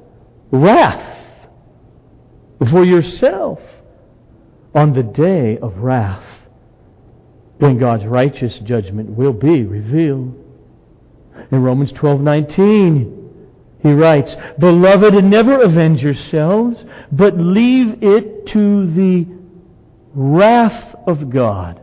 wrath 0.52 1.10
for 2.72 2.84
yourself 2.86 3.60
on 4.74 4.94
the 4.94 5.04
day 5.04 5.58
of 5.58 5.78
wrath 5.78 6.24
when 7.60 7.78
God's 7.78 8.06
righteous 8.06 8.58
judgment 8.60 9.12
will 9.12 9.34
be 9.34 9.64
revealed. 9.64 10.34
In 11.52 11.62
Romans 11.62 11.92
12:19, 11.94 13.12
he 13.80 13.92
writes, 13.92 14.36
"Beloved, 14.60 15.24
never 15.24 15.62
avenge 15.62 16.04
yourselves, 16.04 16.84
but 17.12 17.38
leave 17.38 18.02
it 18.02 18.48
to 18.48 18.88
the 18.88 19.28
wrath 20.16 20.96
of 21.06 21.30
God, 21.30 21.80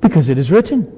because 0.00 0.28
it 0.28 0.38
is 0.38 0.50
written, 0.50 0.88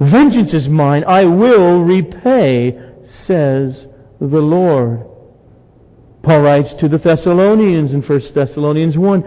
Vengeance 0.00 0.54
is 0.54 0.68
mine, 0.68 1.02
I 1.06 1.24
will 1.24 1.82
repay, 1.82 2.78
says 3.04 3.86
the 4.20 4.40
Lord." 4.40 5.00
Paul 6.22 6.42
writes 6.42 6.74
to 6.74 6.88
the 6.88 6.98
Thessalonians 6.98 7.92
in 7.92 8.02
1 8.02 8.34
Thessalonians 8.34 8.98
1, 8.98 9.24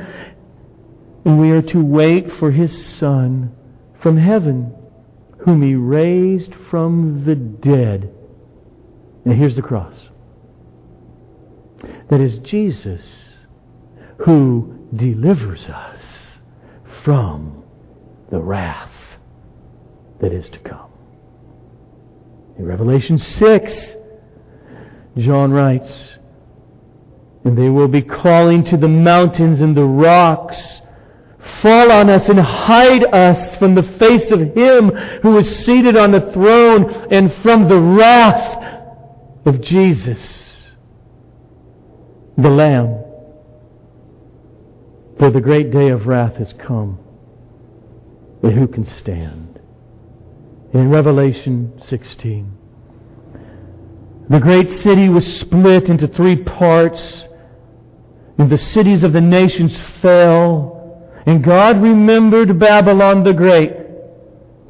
and 1.25 1.39
we 1.39 1.51
are 1.51 1.61
to 1.61 1.83
wait 1.83 2.31
for 2.31 2.51
his 2.51 2.71
Son 2.71 3.51
from 4.01 4.17
heaven, 4.17 4.73
whom 5.39 5.61
he 5.61 5.75
raised 5.75 6.53
from 6.69 7.23
the 7.25 7.35
dead. 7.35 8.11
Now 9.25 9.33
here's 9.33 9.55
the 9.55 9.61
cross. 9.61 10.09
That 12.09 12.19
is 12.19 12.39
Jesus 12.39 13.31
who 14.19 14.87
delivers 14.95 15.67
us 15.67 16.01
from 17.03 17.63
the 18.29 18.39
wrath 18.39 18.91
that 20.19 20.31
is 20.31 20.49
to 20.49 20.59
come. 20.59 20.91
In 22.57 22.65
Revelation 22.65 23.17
6, 23.17 23.73
John 25.17 25.51
writes, 25.51 26.17
And 27.43 27.57
they 27.57 27.69
will 27.69 27.87
be 27.87 28.01
calling 28.01 28.63
to 28.65 28.77
the 28.77 28.87
mountains 28.87 29.61
and 29.61 29.75
the 29.75 29.85
rocks 29.85 30.80
fall 31.61 31.91
on 31.91 32.09
us 32.09 32.27
and 32.29 32.39
hide 32.39 33.03
us 33.13 33.55
from 33.57 33.75
the 33.75 33.83
face 33.99 34.31
of 34.31 34.39
Him 34.39 34.89
who 35.21 35.37
is 35.37 35.65
seated 35.65 35.95
on 35.95 36.11
the 36.11 36.31
throne 36.31 36.91
and 37.11 37.33
from 37.41 37.67
the 37.69 37.79
wrath 37.79 38.61
of 39.45 39.61
Jesus, 39.61 40.63
the 42.37 42.49
Lamb. 42.49 43.03
For 45.19 45.29
the 45.29 45.41
great 45.41 45.71
day 45.71 45.89
of 45.89 46.07
wrath 46.07 46.37
has 46.37 46.53
come. 46.53 46.99
And 48.41 48.53
who 48.53 48.67
can 48.67 48.85
stand? 48.85 49.59
In 50.73 50.89
Revelation 50.89 51.79
16, 51.85 52.57
the 54.29 54.39
great 54.39 54.81
city 54.81 55.09
was 55.09 55.25
split 55.39 55.89
into 55.89 56.07
three 56.07 56.37
parts, 56.37 57.25
and 58.37 58.49
the 58.49 58.57
cities 58.57 59.03
of 59.03 59.11
the 59.11 59.21
nations 59.21 59.77
fell 60.01 60.80
and 61.25 61.43
God 61.43 61.81
remembered 61.81 62.59
Babylon 62.59 63.23
the 63.23 63.33
Great 63.33 63.73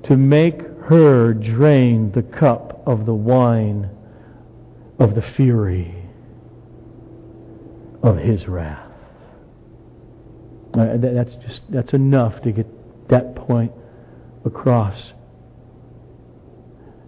to 0.04 0.18
make 0.18 0.60
her 0.86 1.34
drain 1.34 2.12
the 2.12 2.24
cup 2.24 2.82
of 2.86 3.06
the 3.06 3.14
wine 3.14 3.90
of 5.00 5.16
the 5.16 5.22
fury 5.36 5.96
of 8.04 8.18
his 8.18 8.48
wrath. 8.48 8.92
Uh, 10.74 10.98
that's 10.98 11.34
just 11.46 11.62
that's 11.70 11.94
enough 11.94 12.42
to 12.42 12.52
get 12.52 12.68
that 13.10 13.36
point 13.36 13.72
across. 14.46 15.14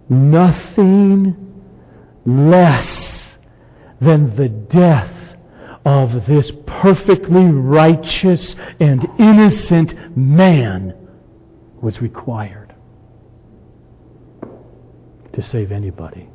nothing 0.08 1.34
less 2.26 2.88
than 4.00 4.36
the 4.36 4.48
death 4.48 5.10
of 5.84 6.26
this 6.26 6.50
perfectly 6.66 7.44
righteous 7.44 8.56
and 8.80 9.06
innocent 9.18 10.16
man 10.16 10.94
was 11.82 12.00
required 12.00 12.74
to 15.32 15.42
save 15.42 15.72
anybody 15.72 16.28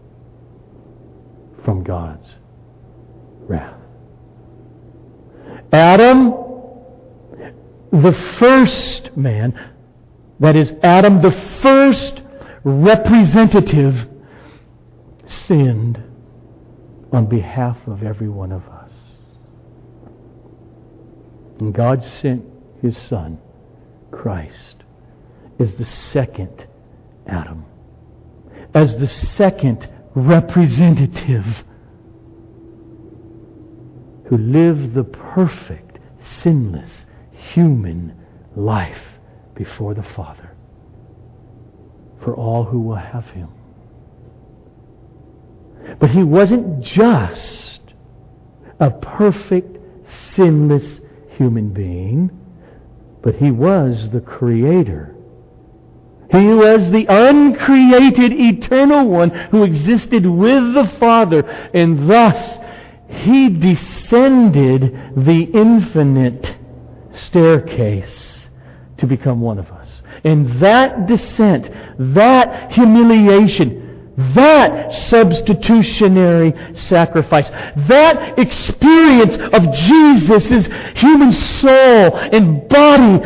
from 1.63 1.83
God's 1.83 2.35
wrath. 3.47 3.79
Adam, 5.71 6.31
the 7.91 8.13
first 8.37 9.15
man, 9.17 9.59
that 10.39 10.55
is, 10.55 10.71
Adam, 10.83 11.21
the 11.21 11.31
first 11.61 12.21
representative, 12.63 14.07
sinned 15.25 16.01
on 17.11 17.25
behalf 17.25 17.77
of 17.87 18.03
every 18.03 18.29
one 18.29 18.51
of 18.51 18.63
us. 18.67 18.78
And 21.59 21.73
God 21.73 22.03
sent 22.03 22.45
His 22.81 22.97
Son, 22.97 23.39
Christ, 24.11 24.77
as 25.59 25.75
the 25.75 25.85
second 25.85 26.65
Adam, 27.27 27.65
as 28.73 28.97
the 28.97 29.07
second 29.07 29.87
representative 30.15 31.45
who 34.25 34.37
lived 34.37 34.93
the 34.93 35.03
perfect, 35.03 35.99
sinless, 36.41 37.05
human 37.53 38.13
life 38.55 39.19
before 39.55 39.93
the 39.93 40.03
Father 40.03 40.51
for 42.21 42.35
all 42.35 42.63
who 42.63 42.79
will 42.79 42.95
have 42.95 43.25
him. 43.27 43.49
But 45.99 46.11
he 46.11 46.23
wasn't 46.23 46.81
just 46.83 47.81
a 48.79 48.91
perfect, 48.91 49.77
sinless 50.33 50.98
human 51.39 51.69
being, 51.69 52.29
but 53.23 53.33
he 53.35 53.49
was 53.49 54.09
the 54.09 54.19
Creator. 54.19 55.15
He 56.29 56.47
was 56.47 56.91
the 56.91 57.05
uncreated, 57.07 58.33
eternal 58.33 59.07
one 59.07 59.29
who 59.29 59.63
existed 59.63 60.25
with 60.25 60.73
the 60.73 60.91
Father, 60.99 61.49
and 61.73 62.09
thus 62.09 62.59
he 63.07 63.49
descended 63.49 65.15
the 65.15 65.49
infinite 65.53 66.55
staircase 67.13 68.49
to 68.97 69.07
become 69.07 69.39
one 69.39 69.59
of 69.59 69.71
us. 69.71 70.01
And 70.25 70.61
that 70.61 71.07
descent, 71.07 71.71
that 72.13 72.73
humiliation, 72.73 73.88
that 74.35 74.91
substitutionary 75.09 76.53
sacrifice, 76.75 77.47
that 77.87 78.37
experience 78.37 79.35
of 79.53 79.73
Jesus' 79.73 80.67
human 80.99 81.31
soul 81.31 82.17
and 82.17 82.67
body 82.67 83.19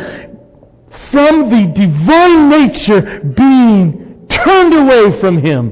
from 1.10 1.50
the 1.50 1.72
divine 1.74 2.48
nature 2.48 3.20
being 3.36 4.26
turned 4.28 4.74
away 4.74 5.20
from 5.20 5.38
him, 5.38 5.70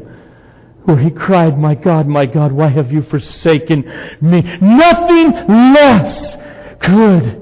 where 0.84 0.98
he 0.98 1.10
cried, 1.10 1.58
My 1.58 1.76
God, 1.76 2.08
my 2.08 2.26
God, 2.26 2.50
why 2.50 2.68
have 2.68 2.90
you 2.90 3.02
forsaken 3.02 3.82
me? 4.20 4.42
Nothing 4.60 5.32
less 5.72 6.36
could 6.80 7.38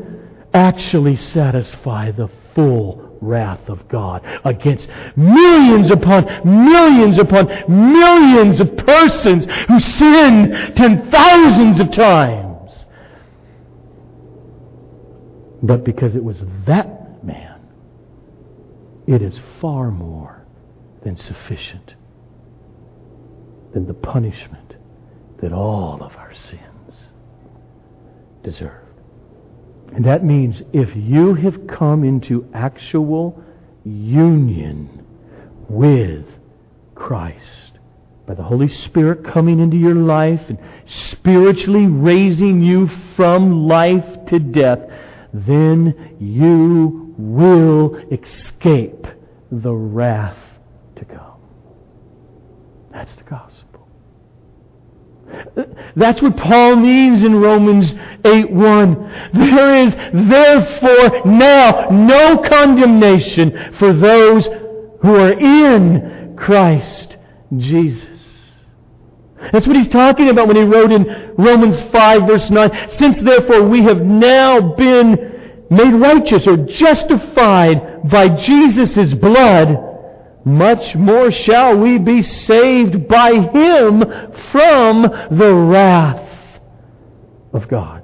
actually 0.53 1.16
satisfy 1.16 2.11
the 2.11 2.29
full 2.55 3.10
wrath 3.21 3.69
of 3.69 3.87
God 3.89 4.23
against 4.45 4.89
millions 5.17 5.91
upon 5.91 6.25
millions 6.45 7.19
upon 7.19 7.47
millions 7.69 8.61
of 8.61 8.77
persons 8.79 9.47
who 9.69 9.79
sinned 9.81 10.77
ten 10.77 11.11
thousands 11.11 11.81
of 11.81 11.91
times. 11.93 12.87
But 15.63 15.85
because 15.85 16.15
it 16.15 16.25
was 16.25 16.43
that 16.67 17.23
man, 17.25 17.61
it 19.07 19.23
is 19.23 19.39
far 19.61 19.91
more 19.91 20.47
than 21.03 21.17
sufficient 21.17 21.95
than 23.73 23.87
the 23.87 23.95
punishment 23.95 24.75
that 25.41 25.53
all 25.53 26.03
of 26.03 26.17
our 26.17 26.35
sins 26.35 27.09
deserve. 28.43 28.80
And 29.92 30.05
that 30.05 30.24
means 30.24 30.62
if 30.72 30.94
you 30.94 31.35
have 31.35 31.66
come 31.66 32.05
into 32.05 32.48
actual 32.55 33.42
union 33.85 35.05
with 35.68 36.26
Christ, 36.94 37.72
by 38.26 38.35
the 38.35 38.42
Holy 38.44 38.68
Spirit 38.68 39.24
coming 39.24 39.59
into 39.59 39.76
your 39.76 39.96
life 39.96 40.40
and 40.48 40.59
spiritually 40.87 41.87
raising 41.87 42.62
you 42.62 42.88
from 43.16 43.66
life 43.66 44.07
to 44.29 44.38
death, 44.38 44.79
then 45.35 46.16
you 46.20 47.12
will 47.18 47.96
escape 48.12 49.07
the 49.50 49.74
wrath 49.74 50.38
to 50.94 51.05
come. 51.05 51.40
That's 52.92 53.14
the 53.16 53.24
gospel. 53.24 53.60
That's 55.97 56.23
what 56.23 56.37
Paul 56.37 56.77
means 56.77 57.23
in 57.23 57.40
Romans 57.40 57.93
8:1. 58.25 59.31
There 59.35 59.75
is 59.75 59.95
therefore 60.12 61.23
now 61.27 61.88
no 61.90 62.38
condemnation 62.38 63.75
for 63.79 63.93
those 63.93 64.49
who 65.03 65.14
are 65.14 65.33
in 65.33 66.35
Christ 66.37 67.16
Jesus. 67.57 68.07
That's 69.53 69.66
what 69.66 69.77
he's 69.77 69.88
talking 69.88 70.29
about 70.29 70.49
when 70.49 70.57
he 70.57 70.62
wrote 70.62 70.93
in 70.93 71.35
Romans 71.37 71.81
5 71.93 72.27
verse 72.27 72.51
9. 72.51 72.97
Since 72.99 73.21
therefore 73.21 73.62
we 73.69 73.83
have 73.83 74.03
now 74.03 74.75
been 74.75 75.66
made 75.71 75.95
righteous 75.95 76.47
or 76.47 76.57
justified 76.59 78.09
by 78.11 78.29
Jesus' 78.29 79.14
blood, 79.14 79.89
much 80.44 80.94
more 80.94 81.31
shall 81.31 81.76
we 81.76 81.98
be 81.98 82.22
saved 82.22 83.07
by 83.09 83.33
him 83.35 84.00
from 84.50 85.03
the 85.03 85.53
wrath 85.53 86.29
of 87.53 87.68
God. 87.68 88.03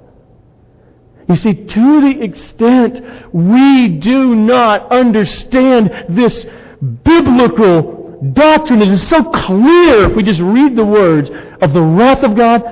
You 1.27 1.35
see, 1.35 1.53
to 1.53 2.01
the 2.01 2.21
extent 2.21 3.33
we 3.33 3.89
do 3.89 4.35
not 4.35 4.91
understand 4.91 6.05
this 6.09 6.45
biblical 7.03 8.19
doctrine, 8.33 8.81
it 8.81 8.89
is 8.89 9.07
so 9.07 9.23
clear 9.23 10.09
if 10.09 10.15
we 10.15 10.23
just 10.23 10.41
read 10.41 10.75
the 10.75 10.85
words 10.85 11.29
of 11.61 11.73
the 11.73 11.81
wrath 11.81 12.23
of 12.23 12.35
God, 12.35 12.63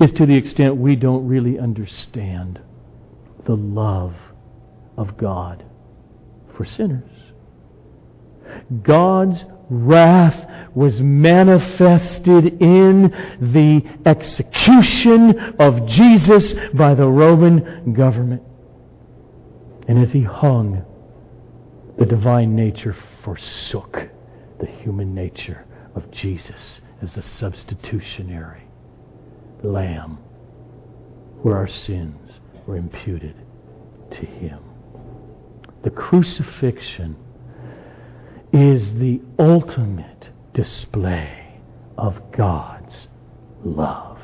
is 0.00 0.12
to 0.12 0.26
the 0.26 0.34
extent 0.34 0.76
we 0.76 0.96
don't 0.96 1.26
really 1.26 1.58
understand 1.58 2.60
the 3.44 3.54
love 3.56 4.14
of 4.96 5.16
God 5.16 5.64
for 6.56 6.64
sinners. 6.64 7.17
God's 8.82 9.44
wrath 9.70 10.46
was 10.74 11.00
manifested 11.00 12.62
in 12.62 13.10
the 13.40 13.82
execution 14.06 15.38
of 15.58 15.86
Jesus 15.86 16.54
by 16.74 16.94
the 16.94 17.06
Roman 17.06 17.92
government. 17.92 18.42
And 19.86 20.02
as 20.02 20.12
he 20.12 20.22
hung, 20.22 20.84
the 21.98 22.06
divine 22.06 22.54
nature 22.54 22.94
forsook 23.24 24.08
the 24.60 24.66
human 24.66 25.14
nature 25.14 25.64
of 25.94 26.10
Jesus 26.10 26.80
as 27.02 27.16
a 27.16 27.22
substitutionary 27.22 28.62
lamb 29.62 30.18
where 31.42 31.56
our 31.56 31.68
sins 31.68 32.40
were 32.66 32.76
imputed 32.76 33.34
to 34.10 34.26
him. 34.26 34.60
The 35.82 35.90
crucifixion 35.90 37.16
is 38.52 38.94
the 38.94 39.20
ultimate 39.38 40.30
display 40.54 41.60
of 41.96 42.32
God's 42.32 43.08
love 43.64 44.18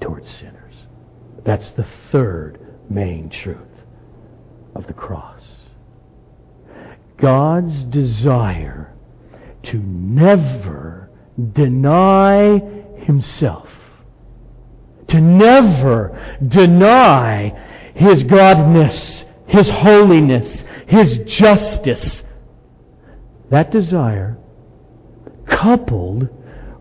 towards 0.00 0.28
sinners. 0.28 0.74
That's 1.44 1.70
the 1.72 1.86
third 2.10 2.58
main 2.88 3.30
truth 3.30 3.58
of 4.74 4.86
the 4.86 4.92
cross. 4.92 5.56
God's 7.16 7.84
desire 7.84 8.94
to 9.64 9.76
never 9.78 11.10
deny 11.52 12.58
himself, 12.98 13.68
to 15.08 15.20
never 15.20 16.38
deny 16.46 17.50
his 17.94 18.22
godness, 18.24 19.24
his 19.46 19.68
holiness, 19.68 20.64
his 20.86 21.18
justice, 21.26 22.19
that 23.50 23.70
desire, 23.70 24.38
coupled 25.46 26.28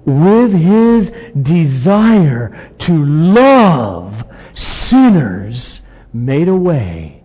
with 0.05 0.51
his 0.51 1.11
desire 1.41 2.71
to 2.79 2.93
love 2.93 4.23
sinners, 4.53 5.81
made 6.13 6.47
a 6.47 6.55
way 6.55 7.23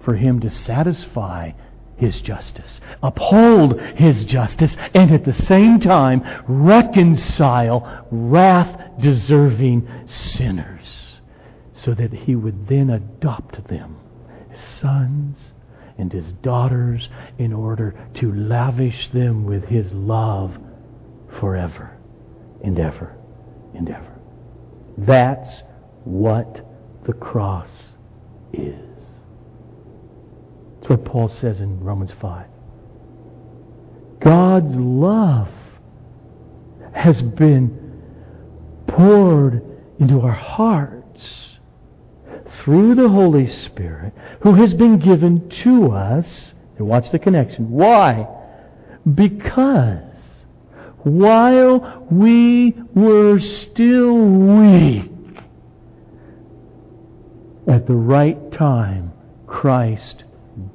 for 0.00 0.14
him 0.14 0.40
to 0.40 0.50
satisfy 0.50 1.52
His 1.96 2.20
justice, 2.20 2.80
uphold 3.02 3.80
His 3.80 4.24
justice, 4.24 4.74
and 4.94 5.12
at 5.12 5.24
the 5.24 5.34
same 5.44 5.78
time 5.78 6.22
reconcile 6.48 8.06
wrath 8.10 8.98
deserving 8.98 9.88
sinners, 10.06 11.20
so 11.74 11.94
that 11.94 12.12
He 12.12 12.34
would 12.34 12.66
then 12.66 12.90
adopt 12.90 13.68
them 13.68 13.96
as 14.52 14.60
sons 14.60 15.51
and 15.98 16.12
His 16.12 16.32
daughters 16.42 17.08
in 17.38 17.52
order 17.52 17.94
to 18.14 18.32
lavish 18.32 19.10
them 19.10 19.44
with 19.44 19.64
His 19.64 19.92
love 19.92 20.56
forever 21.40 21.96
and 22.62 22.78
ever 22.78 23.14
and 23.74 23.88
ever. 23.88 24.20
That's 24.98 25.62
what 26.04 26.66
the 27.04 27.12
cross 27.12 27.70
is. 28.52 28.76
That's 30.76 30.90
what 30.90 31.04
Paul 31.04 31.28
says 31.28 31.60
in 31.60 31.80
Romans 31.80 32.12
5. 32.20 32.46
God's 34.20 34.74
love 34.76 35.48
has 36.92 37.22
been 37.22 38.00
poured 38.86 39.62
into 39.98 40.20
our 40.20 40.32
hearts 40.32 41.51
through 42.62 42.94
the 42.94 43.08
Holy 43.08 43.48
Spirit 43.48 44.12
who 44.42 44.54
has 44.54 44.74
been 44.74 44.98
given 44.98 45.48
to 45.48 45.90
us. 45.90 46.54
And 46.78 46.86
watch 46.86 47.10
the 47.10 47.18
connection. 47.18 47.70
Why? 47.70 48.28
Because 49.14 50.14
while 50.98 52.06
we 52.10 52.74
were 52.94 53.40
still 53.40 54.14
weak, 54.14 55.10
at 57.66 57.86
the 57.86 57.94
right 57.94 58.52
time, 58.52 59.12
Christ 59.46 60.24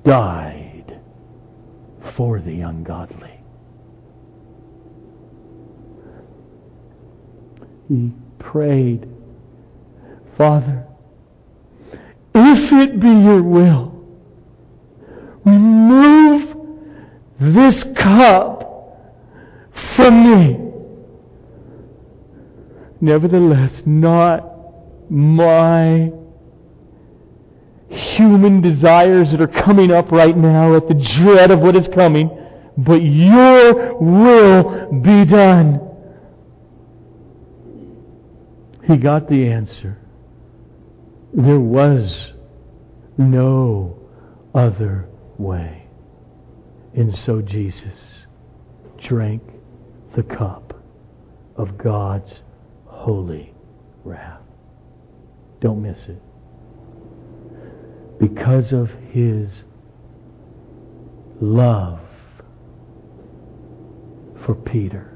died 0.04 1.00
for 2.16 2.40
the 2.40 2.62
ungodly. 2.62 3.40
He 7.88 8.12
prayed, 8.40 9.08
Father, 10.38 10.87
if 12.38 12.72
it 12.72 13.00
be 13.00 13.08
your 13.08 13.42
will, 13.42 13.94
remove 15.44 16.56
this 17.40 17.84
cup 17.96 18.64
from 19.96 20.24
me. 20.24 20.60
Nevertheless, 23.00 23.84
not 23.86 25.10
my 25.10 26.12
human 27.90 28.62
desires 28.62 29.32
that 29.32 29.42
are 29.42 29.48
coming 29.48 29.92
up 29.92 30.12
right 30.12 30.36
now 30.36 30.76
at 30.76 30.88
the 30.88 30.94
dread 30.94 31.52
of 31.52 31.60
what 31.60 31.76
is 31.76 31.88
coming, 31.88 32.30
but 32.78 32.96
your 32.96 33.96
will 33.98 34.92
be 35.02 35.26
done. 35.26 35.82
He 38.86 38.98
got 38.98 39.28
the 39.28 39.48
answer. 39.48 39.98
There 41.38 41.60
was 41.60 42.34
no 43.16 43.96
other 44.56 45.08
way. 45.38 45.88
And 46.96 47.16
so 47.16 47.44
Jesus 47.44 48.26
drank 48.98 49.44
the 50.16 50.24
cup 50.24 50.84
of 51.56 51.78
God's 51.78 52.42
holy 52.86 53.54
wrath. 54.04 54.42
Don't 55.62 55.84
miss 55.84 56.08
it 56.08 56.20
because 58.20 58.74
of 58.74 58.90
his 59.12 59.62
love 61.40 62.00
for 64.44 64.56
Peter. 64.56 65.16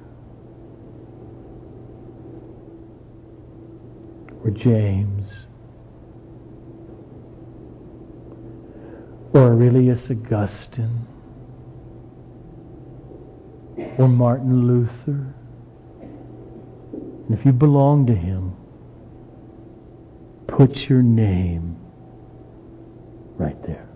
Or 4.44 4.52
James. 4.52 5.41
Or 9.34 9.54
Aurelius 9.54 10.10
Augustine. 10.10 11.08
Or 13.98 14.08
Martin 14.08 14.68
Luther. 14.68 15.34
And 16.02 17.40
if 17.40 17.46
you 17.46 17.52
belong 17.52 18.08
to 18.08 18.16
him, 18.16 18.54
put 20.48 20.76
your 20.90 21.02
name 21.02 21.78
right 23.38 23.62
there. 23.66 23.88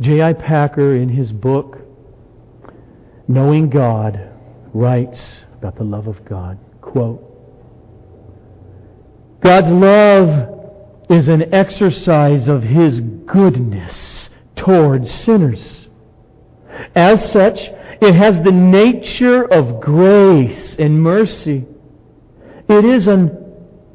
J.I. 0.00 0.32
Packer, 0.32 0.94
in 0.94 1.08
his 1.08 1.32
book, 1.32 1.78
Knowing 3.30 3.68
God, 3.68 4.18
writes 4.72 5.42
about 5.58 5.76
the 5.76 5.84
love 5.84 6.08
of 6.08 6.24
God. 6.24 6.58
Quote, 6.80 7.22
God's 9.42 9.70
love 9.70 11.10
is 11.10 11.28
an 11.28 11.52
exercise 11.54 12.48
of 12.48 12.62
His 12.62 13.00
goodness 13.28 14.28
towards 14.56 15.10
sinners. 15.10 15.88
As 16.94 17.30
such, 17.32 17.70
it 18.00 18.14
has 18.14 18.36
the 18.42 18.52
nature 18.52 19.44
of 19.44 19.80
grace 19.80 20.76
and 20.78 21.02
mercy. 21.02 21.64
It 22.68 22.84
is 22.84 23.06
an 23.08 23.36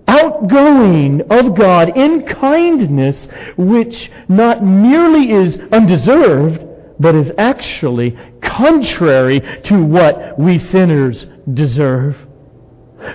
outgoing 0.08 1.22
of 1.30 1.56
God 1.56 1.98
in 1.98 2.24
kindness, 2.24 3.28
which 3.58 4.12
not 4.28 4.64
merely 4.64 5.32
is 5.32 5.58
undeserved, 5.72 6.62
but 7.00 7.16
is 7.16 7.32
actually 7.38 8.18
contrary 8.42 9.42
to 9.66 9.84
what 9.84 10.38
we 10.38 10.60
sinners 10.60 11.26
deserve. 11.54 12.18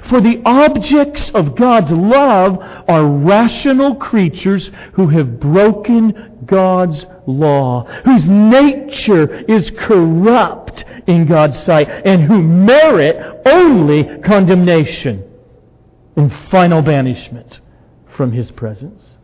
For 0.09 0.20
the 0.20 0.42
objects 0.44 1.31
of 1.31 1.55
God's 1.55 1.90
love 1.90 2.59
are 2.88 3.07
rational 3.07 3.96
creatures 3.96 4.70
who 4.94 5.09
have 5.09 5.40
broken 5.40 6.40
God's 6.44 7.05
law, 7.27 7.85
whose 8.05 8.29
nature 8.29 9.44
is 9.44 9.70
corrupt 9.70 10.85
in 11.07 11.27
God's 11.27 11.59
sight, 11.62 11.88
and 11.88 12.22
who 12.22 12.42
merit 12.42 13.42
only 13.46 14.18
condemnation 14.20 15.24
and 16.16 16.33
final 16.51 16.83
banishment 16.83 17.61
from 18.16 18.33
his 18.33 18.51
presence. 18.51 19.16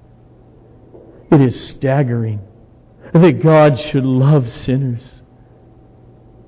It 1.31 1.41
is 1.41 1.69
staggering 1.69 2.41
that 3.13 3.43
God 3.43 3.79
should 3.79 4.05
love 4.05 4.51
sinners. 4.51 5.03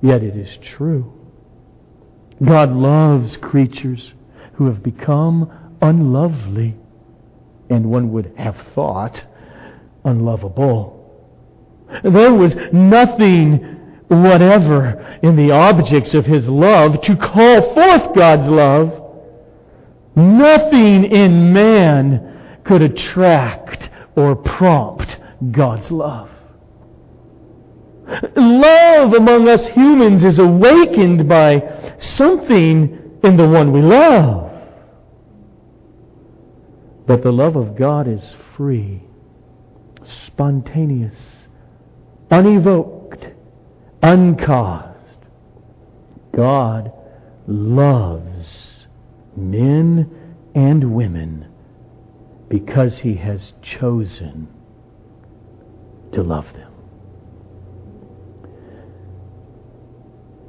Yet 0.01 0.23
it 0.23 0.35
is 0.35 0.57
true. 0.57 1.16
God 2.43 2.71
loves 2.71 3.37
creatures 3.37 4.13
who 4.53 4.65
have 4.67 4.83
become 4.83 5.51
unlovely 5.81 6.75
and 7.69 7.89
one 7.89 8.11
would 8.11 8.33
have 8.37 8.55
thought 8.73 9.23
unlovable. 10.03 10.93
There 12.03 12.33
was 12.33 12.55
nothing 12.71 13.57
whatever 14.07 15.19
in 15.21 15.35
the 15.35 15.51
objects 15.51 16.13
of 16.13 16.25
his 16.25 16.47
love 16.47 17.01
to 17.01 17.15
call 17.15 17.73
forth 17.73 18.15
God's 18.15 18.49
love. 18.49 19.03
Nothing 20.15 21.05
in 21.05 21.53
man 21.53 22.61
could 22.63 22.81
attract 22.81 23.89
or 24.15 24.35
prompt 24.35 25.17
God's 25.51 25.91
love. 25.91 26.29
Love 28.35 29.13
among 29.13 29.47
us 29.49 29.67
humans 29.67 30.23
is 30.23 30.39
awakened 30.39 31.27
by 31.27 31.95
something 31.99 33.19
in 33.23 33.37
the 33.37 33.47
one 33.47 33.71
we 33.71 33.81
love. 33.81 34.51
But 37.05 37.23
the 37.23 37.31
love 37.31 37.55
of 37.55 37.75
God 37.75 38.07
is 38.07 38.35
free, 38.55 39.03
spontaneous, 40.27 41.47
unevoked, 42.29 43.25
uncaused. 44.03 44.93
God 46.35 46.91
loves 47.47 48.85
men 49.35 50.09
and 50.53 50.93
women, 50.93 51.47
because 52.49 52.99
he 52.99 53.15
has 53.15 53.53
chosen 53.61 54.47
to 56.11 56.23
love 56.23 56.51
them. 56.53 56.71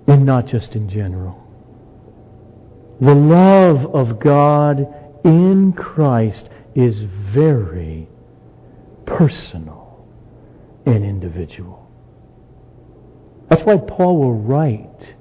And 0.07 0.18
not 0.29 0.47
just 0.47 0.77
in 0.77 0.91
general. 0.91 1.43
The 3.01 3.15
love 3.15 3.95
of 3.95 4.21
God 4.21 4.87
in 5.25 5.73
Christ 5.73 6.51
is 6.75 7.01
very 7.33 8.07
personal 9.07 10.07
and 10.85 11.03
individual. 11.03 11.91
That's 13.49 13.63
why 13.63 13.79
Paul 13.79 14.19
will 14.19 14.35
write 14.35 15.15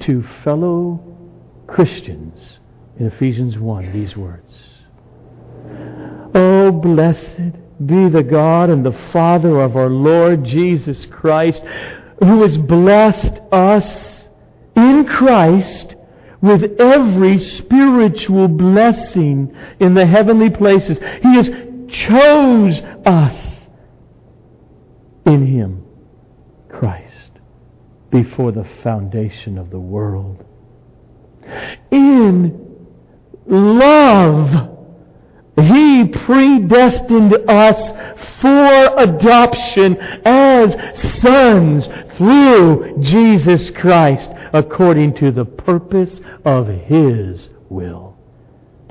to 0.00 0.22
fellow 0.44 1.02
Christians 1.66 2.60
in 2.98 3.06
Ephesians 3.06 3.58
1 3.58 3.92
these 3.92 4.16
words 4.16 4.54
Oh, 6.36 6.70
blessed 6.70 7.56
be 7.84 8.08
the 8.08 8.22
God 8.22 8.70
and 8.70 8.86
the 8.86 8.96
Father 9.12 9.60
of 9.60 9.74
our 9.74 9.90
Lord 9.90 10.44
Jesus 10.44 11.04
Christ, 11.06 11.62
who 12.20 12.42
has 12.42 12.56
blessed 12.56 13.40
us 13.50 14.19
in 14.80 15.06
Christ 15.06 15.94
with 16.40 16.80
every 16.80 17.38
spiritual 17.38 18.48
blessing 18.48 19.54
in 19.78 19.94
the 19.94 20.06
heavenly 20.06 20.50
places. 20.50 20.98
He 20.98 21.34
has 21.34 21.50
chose 21.88 22.80
us 23.04 23.36
in 25.26 25.46
Him, 25.46 25.84
Christ, 26.68 27.30
before 28.10 28.52
the 28.52 28.66
foundation 28.82 29.58
of 29.58 29.70
the 29.70 29.78
world. 29.78 30.44
In 31.90 32.88
love, 33.46 34.79
He 35.60 36.08
predestined 36.08 37.34
us 37.48 38.18
for 38.40 38.94
adoption 38.98 39.96
as 40.24 40.74
sons 41.20 41.88
through 42.16 42.98
Jesus 43.00 43.70
Christ 43.70 44.30
according 44.52 45.14
to 45.14 45.30
the 45.30 45.44
purpose 45.44 46.20
of 46.44 46.66
His 46.66 47.48
will, 47.68 48.16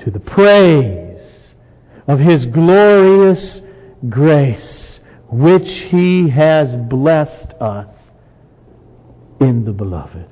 to 0.00 0.10
the 0.10 0.20
praise 0.20 1.54
of 2.06 2.18
His 2.18 2.46
glorious 2.46 3.60
grace, 4.08 5.00
which 5.28 5.70
He 5.70 6.28
has 6.30 6.74
blessed 6.74 7.52
us 7.60 7.94
in 9.40 9.64
the 9.64 9.72
Beloved. 9.72 10.26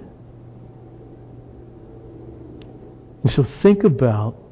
And 3.23 3.33
so 3.33 3.45
think 3.63 3.85
about 3.85 4.48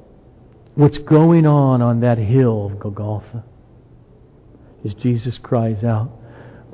what's 0.77 0.99
going 0.99 1.47
on 1.47 1.83
on 1.83 2.01
that 2.01 2.19
hill 2.19 2.67
of 2.67 2.79
Golgotha 2.79 3.43
as 4.85 4.95
Jesus 4.95 5.39
cries 5.39 5.83
out, 5.83 6.11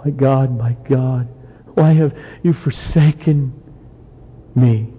My 0.05 0.11
God, 0.11 0.57
my 0.57 0.73
God, 0.89 1.29
why 1.75 1.95
have 1.95 2.13
you 2.43 2.53
forsaken 2.53 3.55
me? 4.55 4.93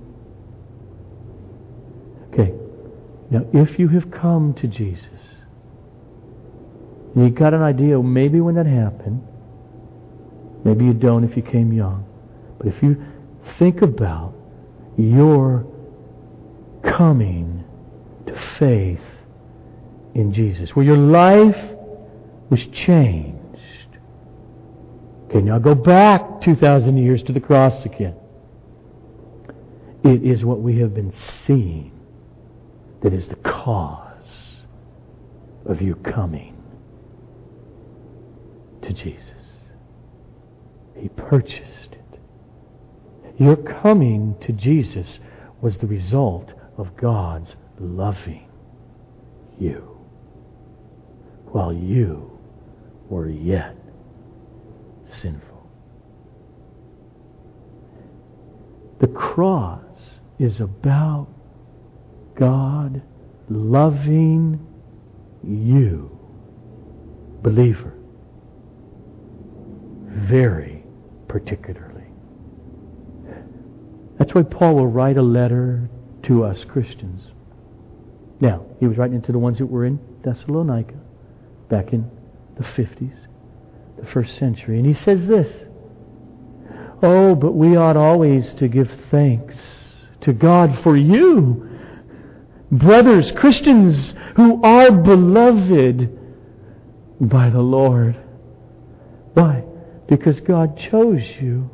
Okay, 2.29 2.53
now 3.29 3.45
if 3.53 3.77
you 3.77 3.89
have 3.89 4.09
come 4.09 4.53
to 4.55 4.67
Jesus, 4.67 5.07
you 7.15 7.29
got 7.29 7.53
an 7.53 7.61
idea 7.61 8.01
maybe 8.01 8.39
when 8.39 8.55
that 8.55 8.65
happened, 8.65 9.21
maybe 10.63 10.85
you 10.85 10.93
don't 10.93 11.23
if 11.23 11.35
you 11.35 11.43
came 11.43 11.71
young, 11.73 12.05
but 12.57 12.67
if 12.67 12.81
you 12.81 13.05
think 13.59 13.81
about 13.81 14.33
your 14.97 15.67
coming 16.83 17.62
to 18.27 18.39
faith 18.59 19.01
in 20.13 20.33
Jesus, 20.33 20.75
where 20.75 20.86
your 20.86 20.97
life 20.97 21.57
was 22.49 22.65
changed. 22.67 23.39
Okay, 25.25 25.41
now 25.41 25.57
go 25.57 25.73
back 25.73 26.41
2,000 26.41 26.97
years 26.97 27.23
to 27.23 27.33
the 27.33 27.39
cross 27.39 27.86
again. 27.86 28.15
It 30.03 30.23
is 30.23 30.43
what 30.43 30.62
we 30.62 30.79
have 30.79 30.93
been 30.93 31.13
seeing 31.45 31.91
that 33.01 33.13
is 33.13 33.27
the 33.27 33.36
cause 33.38 34.62
of 35.65 35.81
your 35.81 35.95
coming 35.95 36.55
to 38.81 38.93
Jesus. 38.93 39.31
He 40.95 41.09
purchased 41.09 41.93
it. 41.93 42.19
Your 43.39 43.55
coming 43.55 44.36
to 44.41 44.51
Jesus 44.51 45.19
was 45.62 45.77
the 45.77 45.88
result 45.88 46.53
of 46.77 46.95
God's 46.95 47.55
loving 47.79 48.47
you 49.59 49.97
while 51.51 51.73
you 51.73 52.39
were 53.09 53.29
yet 53.29 53.75
sinful. 55.21 55.69
The 58.99 59.07
cross 59.07 60.19
is 60.39 60.59
about 60.59 61.27
God 62.36 63.01
loving 63.49 64.65
you, 65.43 66.17
believer, 67.41 67.93
very 70.07 70.83
particularly. 71.27 72.05
That's 74.17 74.33
why 74.33 74.43
Paul 74.43 74.75
will 74.75 74.88
write 74.88 75.17
a 75.17 75.21
letter 75.21 75.89
to 76.23 76.43
us 76.45 76.63
Christians. 76.63 77.33
Now, 78.43 78.65
he 78.82 78.88
was 78.88 78.97
writing 78.97 79.21
to 79.21 79.32
the 79.32 79.39
ones 79.39 79.60
that 79.60 79.67
were 79.67 79.86
in 79.86 80.01
Thessalonica 80.21 80.95
back 81.69 81.93
in 81.93 82.12
the 82.58 82.63
50s, 82.63 83.15
the 83.97 84.06
first 84.08 84.36
century. 84.36 84.79
And 84.79 84.86
he 84.86 85.01
says 85.01 85.25
this 85.25 85.47
Oh, 87.01 87.36
but 87.36 87.53
we 87.53 87.77
ought 87.77 87.95
always 87.95 88.53
to 88.56 88.67
give 88.67 88.91
thanks 89.10 89.56
to 90.21 90.34
God 90.34 90.77
for 90.84 90.97
you, 90.97 91.69
brothers, 92.69 93.32
Christians 93.32 94.13
who 94.36 94.62
are 94.62 94.91
beloved 94.91 96.10
by 97.21 97.49
the 97.49 97.62
Lord. 97.62 98.17
Why? 99.36 99.63
Because 100.10 100.41
God 100.41 100.77
chose 100.77 101.23
you 101.39 101.69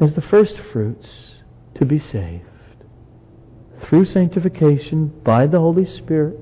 as 0.00 0.12
the 0.14 0.22
first 0.22 0.58
fruits 0.72 1.36
to 1.76 1.84
be 1.84 2.00
saved 2.00 2.49
through 3.84 4.04
sanctification 4.04 5.08
by 5.24 5.46
the 5.46 5.58
Holy 5.58 5.86
Spirit 5.86 6.38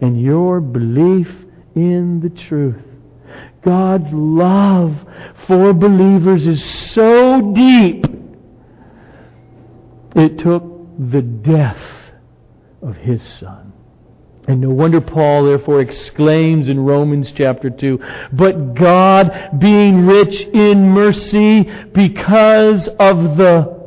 and 0.00 0.20
your 0.20 0.60
belief 0.60 1.28
in 1.74 2.20
the 2.20 2.30
truth. 2.30 2.82
God's 3.62 4.12
love 4.12 4.96
for 5.46 5.72
believers 5.72 6.46
is 6.46 6.64
so 6.92 7.52
deep, 7.54 8.06
it 10.16 10.38
took 10.38 10.64
the 10.98 11.22
death 11.22 11.82
of 12.82 12.96
his 12.96 13.22
Son. 13.22 13.72
And 14.48 14.62
no 14.62 14.70
wonder 14.70 15.00
Paul 15.00 15.44
therefore 15.44 15.80
exclaims 15.80 16.68
in 16.68 16.80
Romans 16.80 17.30
chapter 17.32 17.70
2, 17.70 18.00
But 18.32 18.74
God, 18.74 19.58
being 19.58 20.06
rich 20.06 20.40
in 20.40 20.88
mercy 20.88 21.70
because 21.92 22.88
of 22.88 23.36
the 23.36 23.79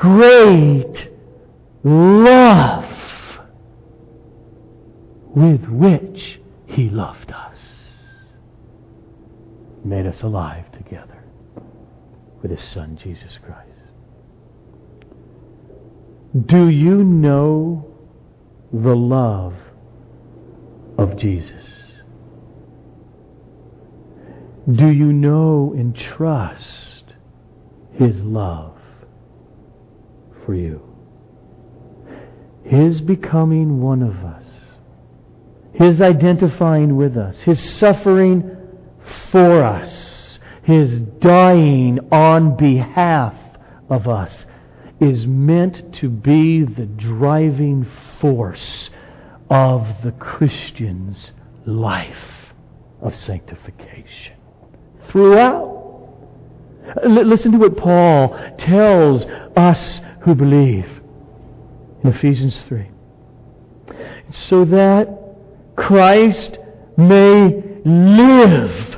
great 0.00 1.08
love 1.82 2.84
with 5.34 5.64
which 5.66 6.40
He 6.66 6.88
loved 6.88 7.32
us. 7.32 7.58
Made 9.84 10.06
us 10.06 10.22
alive 10.22 10.70
together 10.72 11.24
with 12.42 12.52
His 12.52 12.62
Son, 12.62 12.96
Jesus 13.02 13.38
Christ. 13.44 13.68
Do 16.46 16.68
you 16.68 17.02
know 17.02 17.84
the 18.72 18.94
love 18.94 19.54
of 20.96 21.16
Jesus? 21.16 21.66
Do 24.70 24.88
you 24.88 25.12
know 25.12 25.74
and 25.76 25.96
trust 25.96 27.04
His 27.94 28.20
love 28.20 28.77
for 30.48 30.54
you? 30.54 30.80
His 32.64 33.02
becoming 33.02 33.82
one 33.82 34.02
of 34.02 34.16
us 34.24 34.38
his 35.78 36.00
identifying 36.00 36.96
with 36.96 37.16
us, 37.16 37.40
His 37.42 37.60
suffering 37.78 38.56
for 39.30 39.62
us, 39.62 40.40
His 40.62 40.98
dying 40.98 42.00
on 42.10 42.56
behalf 42.56 43.34
of 43.88 44.08
us 44.08 44.46
is 44.98 45.24
meant 45.24 45.94
to 45.94 46.08
be 46.08 46.64
the 46.64 46.86
driving 46.86 47.86
force 48.20 48.90
of 49.48 49.86
the 50.02 50.10
Christian's 50.10 51.30
life 51.64 52.52
of 53.00 53.14
sanctification. 53.14 54.34
Throughout. 55.10 55.76
L- 57.04 57.24
listen 57.24 57.52
to 57.52 57.58
what 57.58 57.76
Paul 57.76 58.36
tells 58.58 59.24
us 59.56 60.00
who 60.22 60.34
believe 60.34 60.86
in 62.02 62.10
Ephesians 62.10 62.58
3. 62.68 62.88
So 64.30 64.64
that 64.66 65.08
Christ 65.76 66.58
may 66.96 67.62
live 67.84 68.96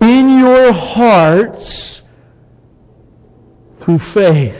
in 0.00 0.38
your 0.40 0.72
hearts 0.72 2.02
through 3.80 3.98
faith. 4.12 4.56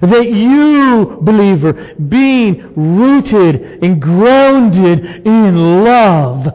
That 0.00 0.26
you, 0.26 1.18
believer, 1.20 1.94
being 1.94 2.74
rooted 2.74 3.84
and 3.84 4.00
grounded 4.00 5.26
in 5.26 5.84
love, 5.84 6.46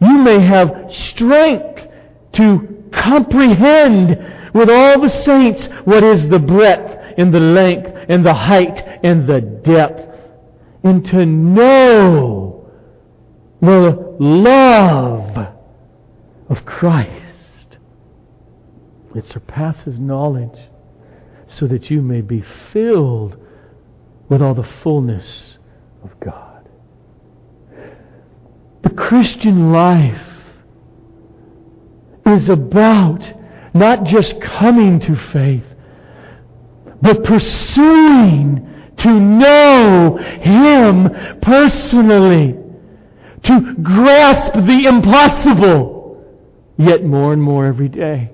you 0.00 0.18
may 0.18 0.40
have 0.40 0.86
strength 0.90 1.86
to 2.34 2.84
comprehend 2.92 4.37
with 4.54 4.70
all 4.70 5.00
the 5.00 5.08
saints 5.08 5.66
what 5.84 6.02
is 6.02 6.28
the 6.28 6.38
breadth 6.38 7.14
and 7.18 7.32
the 7.32 7.40
length 7.40 7.90
and 8.08 8.24
the 8.24 8.34
height 8.34 9.00
and 9.02 9.26
the 9.26 9.40
depth 9.40 10.08
and 10.82 11.04
to 11.06 11.26
know 11.26 12.70
the 13.60 14.16
love 14.20 15.54
of 16.48 16.64
Christ. 16.64 17.78
It 19.14 19.24
surpasses 19.26 19.98
knowledge 19.98 20.58
so 21.48 21.66
that 21.66 21.90
you 21.90 22.02
may 22.02 22.20
be 22.20 22.44
filled 22.72 23.36
with 24.28 24.42
all 24.42 24.54
the 24.54 24.68
fullness 24.82 25.58
of 26.04 26.18
God. 26.20 26.68
The 28.82 28.90
Christian 28.90 29.72
life 29.72 30.22
is 32.26 32.48
about 32.48 33.37
not 33.78 34.04
just 34.04 34.40
coming 34.40 35.00
to 35.00 35.16
faith, 35.32 35.64
but 37.00 37.24
pursuing 37.24 38.64
to 38.98 39.10
know 39.10 40.16
Him 40.16 41.40
personally, 41.40 42.56
to 43.44 43.74
grasp 43.82 44.54
the 44.54 44.84
impossible, 44.86 46.24
yet 46.76 47.04
more 47.04 47.32
and 47.32 47.42
more 47.42 47.66
every 47.66 47.88
day 47.88 48.30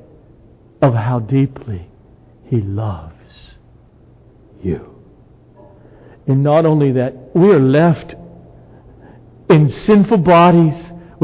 of 0.81 0.95
how 0.95 1.21
deeply 1.21 1.87
He 2.47 2.61
loves 2.61 3.55
you. 4.63 4.95
And 6.27 6.43
not 6.43 6.65
only 6.65 6.93
that, 6.93 7.15
we 7.35 7.49
are 7.51 7.61
left 7.61 8.15
in 9.51 9.69
sinful 9.69 10.19
bodies 10.19 10.75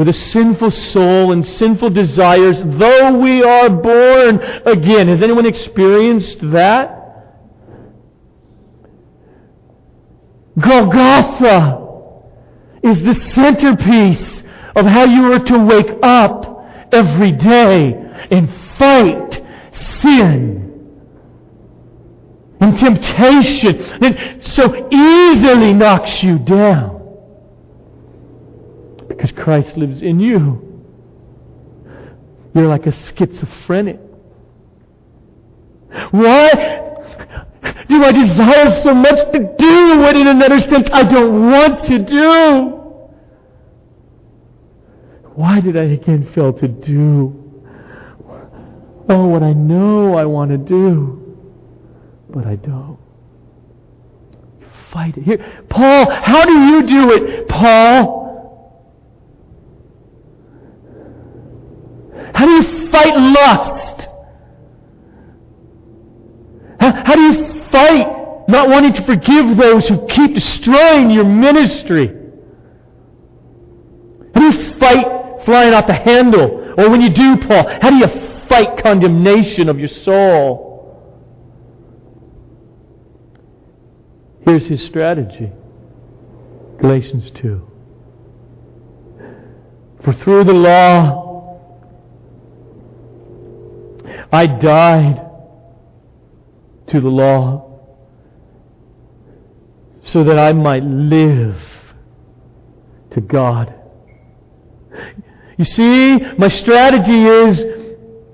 with 0.01 0.09
a 0.09 0.13
sinful 0.13 0.71
soul 0.71 1.31
and 1.31 1.45
sinful 1.45 1.91
desires, 1.91 2.59
though 2.63 3.19
we 3.19 3.43
are 3.43 3.69
born 3.69 4.41
again. 4.65 5.07
Has 5.07 5.21
anyone 5.21 5.45
experienced 5.45 6.39
that? 6.41 6.97
Golgotha 10.57 11.87
is 12.81 12.99
the 13.03 13.13
centerpiece 13.35 14.41
of 14.75 14.87
how 14.87 15.05
you 15.05 15.33
are 15.33 15.45
to 15.45 15.59
wake 15.65 15.95
up 16.01 16.65
every 16.91 17.33
day 17.33 17.93
and 18.31 18.51
fight 18.79 19.43
sin 20.01 20.97
and 22.59 22.75
temptation 22.75 23.99
that 23.99 24.43
so 24.43 24.89
easily 24.91 25.73
knocks 25.73 26.23
you 26.23 26.39
down. 26.39 27.00
Because 29.21 29.37
Christ 29.43 29.77
lives 29.77 30.01
in 30.01 30.19
you. 30.19 30.67
You're 32.55 32.67
like 32.67 32.87
a 32.87 32.91
schizophrenic. 32.91 33.99
Why 36.09 36.49
do 37.87 38.03
I 38.03 38.11
desire 38.11 38.81
so 38.81 38.95
much 38.95 39.31
to 39.31 39.55
do 39.59 39.99
what 39.99 40.15
in 40.15 40.25
another 40.25 40.59
sense 40.61 40.89
I 40.91 41.03
don't 41.03 41.51
want 41.51 41.85
to 41.85 41.99
do? 41.99 42.79
Why 45.35 45.61
did 45.61 45.77
I 45.77 45.83
again 45.83 46.31
fail 46.33 46.53
to 46.53 46.67
do? 46.67 47.37
Oh, 49.07 49.27
what 49.27 49.43
I 49.43 49.53
know 49.53 50.17
I 50.17 50.25
want 50.25 50.49
to 50.49 50.57
do, 50.57 51.37
but 52.27 52.47
I 52.47 52.55
don't. 52.55 52.97
Fight 54.91 55.15
it. 55.17 55.23
Here, 55.25 55.63
Paul, 55.69 56.09
how 56.09 56.43
do 56.43 56.53
you 56.53 56.87
do 56.87 57.11
it, 57.11 57.47
Paul? 57.47 58.21
How 62.41 62.47
do 62.47 62.53
you 62.53 62.89
fight 62.89 63.15
lust? 63.15 64.07
How, 66.79 66.91
how 67.05 67.13
do 67.13 67.21
you 67.21 67.63
fight 67.65 68.47
not 68.47 68.67
wanting 68.67 68.93
to 68.93 69.05
forgive 69.05 69.57
those 69.57 69.87
who 69.87 70.07
keep 70.07 70.33
destroying 70.33 71.11
your 71.11 71.23
ministry? 71.23 72.07
How 74.33 74.39
do 74.39 74.57
you 74.57 74.73
fight 74.79 75.45
flying 75.45 75.75
off 75.75 75.85
the 75.85 75.93
handle? 75.93 76.73
Or 76.79 76.89
when 76.89 77.01
you 77.01 77.11
do, 77.11 77.37
Paul, 77.37 77.67
how 77.79 77.91
do 77.91 77.97
you 77.97 78.07
fight 78.47 78.81
condemnation 78.81 79.69
of 79.69 79.77
your 79.77 79.89
soul? 79.89 80.97
Here's 84.45 84.65
his 84.65 84.83
strategy 84.83 85.51
Galatians 86.79 87.29
2. 87.35 87.67
For 90.03 90.13
through 90.13 90.45
the 90.45 90.53
law, 90.53 91.20
I 94.31 94.47
died 94.47 95.27
to 96.87 97.01
the 97.01 97.09
law 97.09 97.79
so 100.03 100.23
that 100.23 100.39
I 100.39 100.53
might 100.53 100.83
live 100.83 101.61
to 103.11 103.21
God. 103.21 103.73
You 105.57 105.65
see, 105.65 106.17
my 106.37 106.47
strategy 106.47 107.23
is 107.25 107.63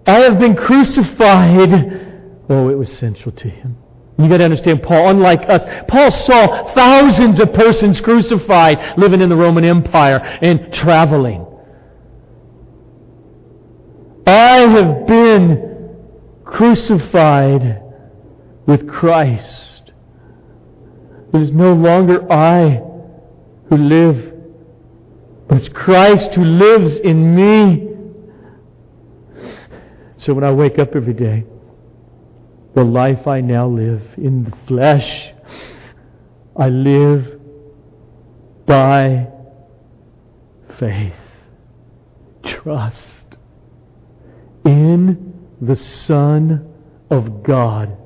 I 0.06 0.20
have 0.20 0.40
been 0.40 0.56
crucified. 0.56 2.06
Oh, 2.50 2.70
it 2.70 2.78
was 2.78 2.96
central 2.98 3.34
to 3.34 3.50
him. 3.50 3.78
You 4.18 4.30
got 4.30 4.38
to 4.38 4.46
understand, 4.46 4.82
Paul, 4.82 5.10
unlike 5.10 5.48
us, 5.48 5.64
Paul 5.88 6.10
saw 6.10 6.74
thousands 6.74 7.40
of 7.40 7.54
persons 7.54 8.02
crucified 8.02 8.98
living 8.98 9.22
in 9.22 9.30
the 9.30 9.36
Roman 9.36 9.64
Empire 9.66 10.18
and 10.18 10.74
traveling. 10.74 11.46
I 14.26 14.60
have 14.60 15.06
been 15.06 15.67
crucified 16.58 17.84
with 18.66 18.90
Christ. 18.90 19.92
It 21.32 21.40
is 21.40 21.52
no 21.52 21.74
longer 21.74 22.32
I 22.34 22.82
who 23.70 23.78
live, 23.78 24.34
but 25.48 25.60
it's 25.60 25.70
Christ 25.70 26.32
who 26.32 26.44
lives 26.44 26.98
in 26.98 27.36
me. 27.36 27.88
So 30.18 30.34
when 30.34 30.44
I 30.44 30.52
wake 30.52 30.80
up 30.80 30.96
every 30.96 31.14
day, 31.14 31.46
the 32.74 32.84
life 32.84 33.28
I 33.28 33.40
now 33.42 33.68
live 33.68 34.02
in 34.18 34.46
the 34.46 34.58
flesh, 34.66 35.32
I 36.56 36.70
live 36.70 37.40
by 38.66 39.28
faith, 40.80 41.14
trust 42.44 43.08
in 44.66 45.27
the 45.62 45.76
Son 45.76 46.74
of 47.10 47.44
God. 47.44 47.98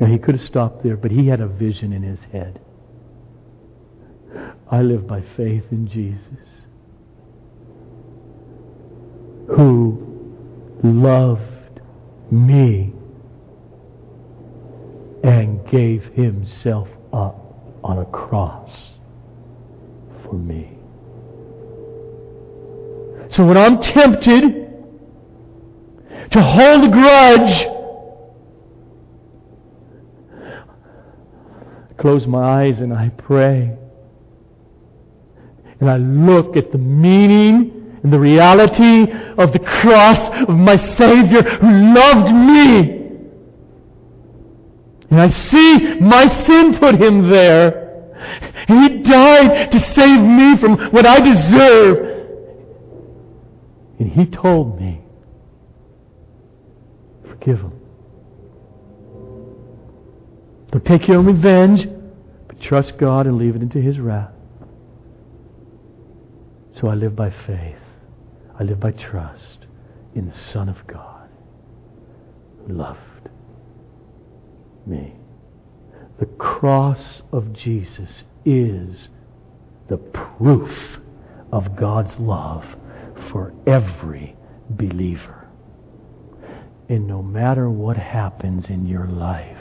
Now, 0.00 0.06
he 0.06 0.18
could 0.18 0.36
have 0.36 0.44
stopped 0.44 0.82
there, 0.82 0.96
but 0.96 1.10
he 1.10 1.26
had 1.26 1.40
a 1.40 1.48
vision 1.48 1.92
in 1.92 2.02
his 2.02 2.20
head. 2.32 2.60
I 4.70 4.82
live 4.82 5.06
by 5.06 5.22
faith 5.36 5.64
in 5.70 5.88
Jesus, 5.88 6.48
who 9.48 10.78
loved 10.82 11.80
me 12.30 12.92
and 15.24 15.66
gave 15.68 16.04
himself 16.14 16.88
up 17.12 17.44
on 17.82 17.98
a 17.98 18.04
cross 18.06 18.92
for 20.22 20.34
me. 20.34 20.78
So 23.30 23.44
when 23.44 23.56
I'm 23.56 23.80
tempted 23.80 24.67
to 26.30 26.42
hold 26.42 26.84
a 26.84 26.88
grudge, 26.88 27.66
I 31.90 31.94
close 32.00 32.26
my 32.26 32.64
eyes 32.64 32.80
and 32.80 32.92
I 32.92 33.08
pray. 33.10 33.76
And 35.80 35.88
I 35.88 35.96
look 35.96 36.56
at 36.56 36.72
the 36.72 36.78
meaning 36.78 38.00
and 38.02 38.12
the 38.12 38.18
reality 38.18 39.10
of 39.38 39.52
the 39.52 39.60
cross 39.60 40.48
of 40.48 40.54
my 40.54 40.76
Savior 40.96 41.42
who 41.42 41.94
loved 41.94 42.34
me. 42.34 42.98
And 45.10 45.20
I 45.20 45.28
see 45.28 46.00
my 46.00 46.26
sin 46.46 46.78
put 46.78 47.00
him 47.00 47.30
there. 47.30 47.86
He 48.66 49.02
died 49.02 49.72
to 49.72 49.94
save 49.94 50.20
me 50.20 50.58
from 50.58 50.90
what 50.90 51.06
I 51.06 51.20
deserve. 51.20 52.16
And 53.98 54.10
he 54.12 54.26
told 54.26 54.78
me 54.78 55.00
Forgive 57.38 57.58
them. 57.58 57.80
Don't 60.70 60.84
take 60.84 61.08
your 61.08 61.18
own 61.18 61.26
revenge, 61.26 61.88
but 62.46 62.60
trust 62.60 62.98
God 62.98 63.26
and 63.26 63.38
leave 63.38 63.56
it 63.56 63.62
into 63.62 63.80
His 63.80 63.98
wrath. 63.98 64.32
So 66.80 66.88
I 66.88 66.94
live 66.94 67.16
by 67.16 67.30
faith. 67.30 67.78
I 68.58 68.64
live 68.64 68.80
by 68.80 68.92
trust 68.92 69.66
in 70.14 70.28
the 70.28 70.36
Son 70.36 70.68
of 70.68 70.86
God 70.86 71.28
who 72.66 72.74
loved 72.74 72.98
me. 74.86 75.14
The 76.18 76.26
cross 76.26 77.22
of 77.32 77.52
Jesus 77.52 78.24
is 78.44 79.08
the 79.88 79.96
proof 79.96 80.98
of 81.52 81.76
God's 81.76 82.16
love 82.18 82.64
for 83.30 83.54
every 83.66 84.36
believer. 84.70 85.37
And 86.88 87.06
no 87.06 87.22
matter 87.22 87.68
what 87.68 87.96
happens 87.96 88.70
in 88.70 88.86
your 88.86 89.06
life, 89.06 89.58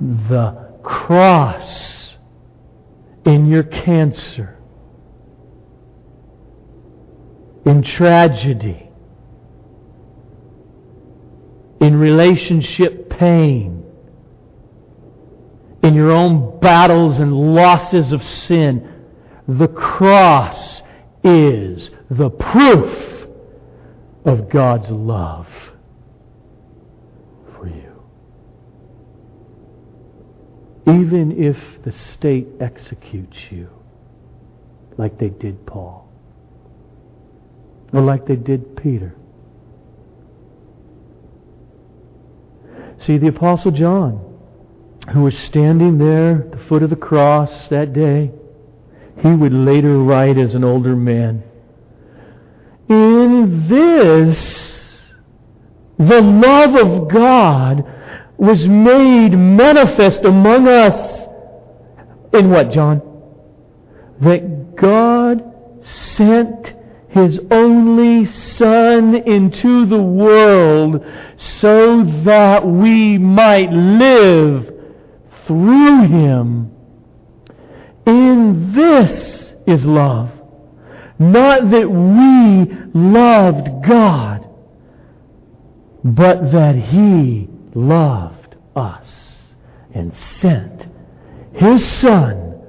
the 0.00 0.72
cross 0.82 2.14
in 3.24 3.46
your 3.46 3.62
cancer, 3.62 4.56
in 7.64 7.82
tragedy, 7.82 8.88
in 11.80 11.96
relationship 11.96 13.10
pain, 13.10 13.84
in 15.82 15.94
your 15.94 16.10
own 16.10 16.58
battles 16.60 17.18
and 17.18 17.54
losses 17.54 18.12
of 18.12 18.24
sin. 18.24 18.88
The 19.46 19.68
cross 19.68 20.80
is 21.24 21.90
the 22.08 22.30
proof 22.30 23.11
of 24.24 24.48
God's 24.48 24.90
love 24.90 25.48
for 27.56 27.66
you. 27.66 28.02
Even 30.86 31.42
if 31.42 31.56
the 31.84 31.92
state 31.92 32.46
executes 32.60 33.36
you, 33.50 33.68
like 34.96 35.18
they 35.18 35.28
did 35.28 35.66
Paul, 35.66 36.08
or 37.92 38.00
like 38.00 38.26
they 38.26 38.36
did 38.36 38.76
Peter. 38.76 39.14
See, 42.98 43.18
the 43.18 43.28
Apostle 43.28 43.72
John 43.72 44.32
who 45.10 45.22
was 45.22 45.36
standing 45.36 45.98
there 45.98 46.42
at 46.42 46.52
the 46.52 46.64
foot 46.68 46.82
of 46.82 46.90
the 46.90 46.96
cross 46.96 47.68
that 47.68 47.92
day, 47.92 48.30
he 49.18 49.28
would 49.28 49.52
later 49.52 49.98
write 49.98 50.38
as 50.38 50.54
an 50.54 50.64
older 50.64 50.94
man, 50.94 51.42
In 52.92 53.68
this, 53.68 55.02
the 55.96 56.20
love 56.20 56.74
of 56.74 57.08
God 57.08 57.86
was 58.36 58.66
made 58.66 59.30
manifest 59.30 60.26
among 60.26 60.68
us. 60.68 61.26
In 62.34 62.50
what, 62.50 62.70
John? 62.70 63.00
That 64.20 64.76
God 64.76 65.42
sent 65.80 66.74
His 67.08 67.40
only 67.50 68.26
Son 68.26 69.14
into 69.14 69.86
the 69.86 70.02
world 70.02 71.02
so 71.38 72.04
that 72.24 72.66
we 72.66 73.16
might 73.16 73.72
live 73.72 74.70
through 75.46 76.08
him. 76.08 76.70
In 78.04 78.74
this 78.74 79.52
is 79.66 79.86
love. 79.86 80.41
Not 81.30 81.70
that 81.70 81.88
we 81.88 83.00
loved 83.00 83.86
God, 83.86 84.48
but 86.02 86.50
that 86.50 86.74
he 86.74 87.48
loved 87.74 88.56
us 88.74 89.54
and 89.94 90.12
sent 90.40 90.86
his 91.52 91.86
Son 91.86 92.60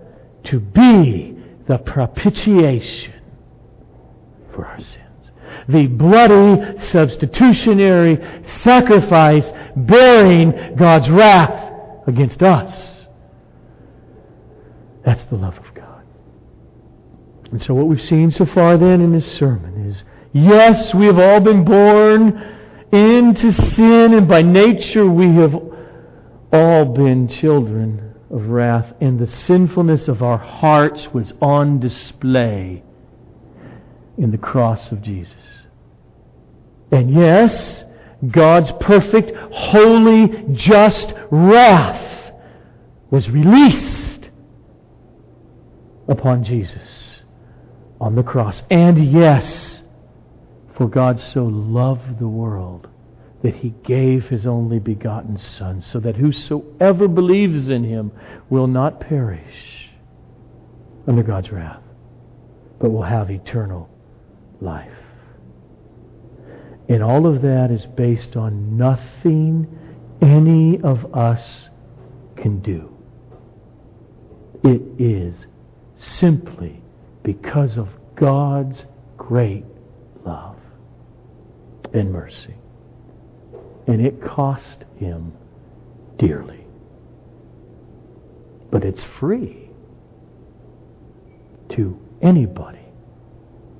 to 0.43 0.60
be 0.60 1.36
the 1.68 1.80
propitiation 1.80 3.14
for 4.54 4.68
our 4.68 4.80
sins. 4.80 5.32
The 5.68 5.88
bloody 5.88 6.80
substitutionary 6.91 8.20
sacrifice 8.62 9.49
bearing 9.76 10.76
God's 10.76 11.10
wrath 11.10 12.08
against 12.08 12.43
us. 12.43 12.91
That's 15.04 15.24
the 15.26 15.38
love. 15.38 15.60
And 17.54 17.62
so 17.62 17.76
what 17.76 17.86
we've 17.86 18.01
seen 18.01 18.32
so 18.32 18.47
far 18.47 18.78
then 18.78 18.99
in 18.99 19.12
this 19.12 19.32
sermon 19.32 19.86
is, 19.86 20.04
yes, 20.32 20.91
we 20.91 21.06
have 21.06 21.20
all 21.20 21.39
been 21.39 21.64
born 21.64 22.30
into 22.91 23.54
sin 23.76 24.16
and 24.16 24.28
by 24.28 24.41
nature 24.41 25.06
we 25.08 25.36
have 25.36 25.54
all 26.51 26.86
been 26.86 27.28
children 27.28 28.16
of 28.32 28.47
wrath 28.47 28.95
and 29.01 29.20
the 29.20 29.28
sinfulness 29.28 30.08
of 30.08 30.24
our 30.24 30.39
hearts 30.39 31.14
was 31.14 31.32
on 31.43 31.80
display 31.80 32.82
in 34.18 34.32
the 34.32 34.38
cross 34.39 34.91
of 34.91 35.04
Jesus. 35.04 35.36
And 36.91 37.14
yes, 37.14 37.84
God's 38.32 38.72
perfect, 38.80 39.38
holy, 39.54 40.43
just 40.54 41.14
wrath 41.30 42.34
was 43.12 43.30
released 43.30 44.32
upon 46.08 46.43
Jesus 46.43 47.12
on 48.04 48.16
the 48.16 48.24
cross. 48.24 48.62
And 48.70 49.14
yes, 49.14 49.82
for 50.76 50.89
God 50.89 51.22
so 51.22 51.45
loved 51.45 52.20
the 52.20 52.28
world 52.28 52.89
that 53.43 53.56
he 53.56 53.70
gave 53.84 54.26
his 54.26 54.45
only 54.45 54.78
begotten 54.78 55.38
Son, 55.38 55.82
so 55.82 56.01
that 56.01 56.18
whosoever 56.18 57.08
believes 57.08 57.70
in 57.70 57.86
him 57.86 58.12
will 58.49 58.68
not 58.68 58.99
perish 58.99 59.89
under 61.08 61.24
God's 61.24 61.49
wrath, 61.49 61.82
but 62.80 62.89
will 62.89 63.04
have 63.04 63.32
eternal 63.32 63.89
life. 64.60 64.91
And 66.89 67.01
all 67.01 67.26
of 67.26 67.41
that 67.41 67.72
is 67.72 67.86
based 67.86 68.36
on 68.36 68.76
nothing 68.76 69.68
any 70.22 70.82
of 70.82 71.16
us 71.16 71.70
can 72.36 72.60
do. 72.60 72.93
It 74.64 74.82
is 74.99 75.36
simply 75.97 76.82
because 77.24 77.78
of 77.78 77.89
God's 78.15 78.86
great 79.17 79.65
love 80.26 80.57
and 81.93 82.11
mercy. 82.11 82.55
And 83.88 84.05
it 84.05 84.21
cost 84.21 84.84
him 84.97 85.34
dearly. 86.17 86.65
But 88.71 88.84
it's 88.84 89.03
free 89.19 89.69
to 91.69 91.99
anybody 92.21 92.80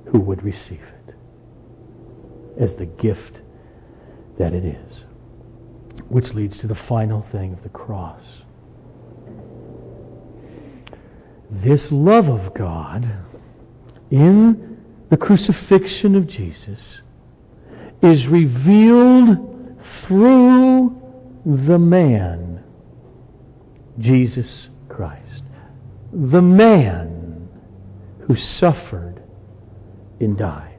who 0.06 0.20
would 0.20 0.42
receive 0.42 0.82
it 0.82 1.14
as 2.60 2.74
the 2.76 2.86
gift 2.86 3.38
that 4.38 4.52
it 4.52 4.64
is. 4.64 5.04
Which 6.08 6.34
leads 6.34 6.58
to 6.58 6.66
the 6.66 6.74
final 6.74 7.24
thing 7.32 7.52
of 7.52 7.62
the 7.62 7.68
cross. 7.68 8.22
This 11.50 11.90
love 11.90 12.28
of 12.28 12.52
God 12.54 13.08
in 14.14 14.78
the 15.10 15.16
crucifixion 15.16 16.14
of 16.14 16.28
Jesus 16.28 17.02
is 18.00 18.28
revealed 18.28 19.76
through 20.02 20.96
the 21.44 21.78
man, 21.78 22.62
Jesus 23.98 24.68
Christ. 24.88 25.42
The 26.12 26.40
man 26.40 27.48
who 28.28 28.36
suffered 28.36 29.20
and 30.20 30.38
died. 30.38 30.78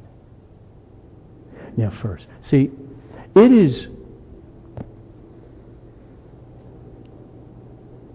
Now, 1.75 1.91
first, 2.01 2.27
see, 2.41 2.71
it 3.35 3.51
is 3.51 3.87